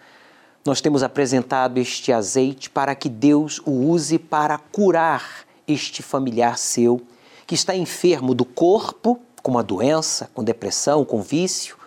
[0.65, 7.01] Nós temos apresentado este azeite para que Deus o use para curar este familiar seu
[7.45, 11.77] que está enfermo do corpo, com uma doença, com depressão, com vício,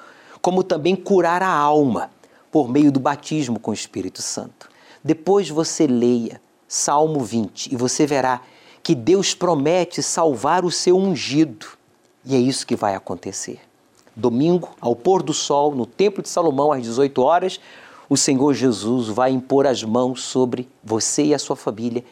[0.41, 2.11] como também curar a alma
[2.51, 4.71] por meio do batismo com o Espírito Santo.
[5.05, 8.41] Depois você leia Salmo 20 e você verá
[8.83, 11.67] que Deus promete salvar o seu ungido.
[12.25, 13.61] E é isso que vai acontecer.
[14.15, 17.61] Domingo, ao pôr do sol, no Templo de Salomão, às 18 horas,
[18.09, 22.05] o Senhor Jesus vai impor as mãos sobre você e a sua família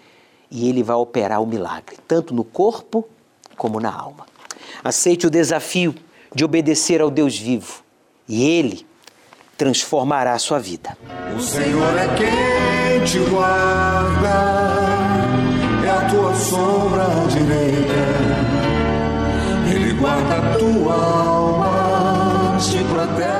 [0.50, 3.06] e ele vai operar o milagre, tanto no corpo
[3.56, 4.26] como na alma.
[4.82, 5.94] Aceite o desafio
[6.34, 7.82] de obedecer ao Deus vivo
[8.28, 8.86] e Ele
[9.56, 10.96] transformará a sua vida.
[11.36, 14.28] O Senhor é quem te guarda,
[15.84, 18.27] é a tua sombra direita.
[20.68, 23.37] Tua alma, te protege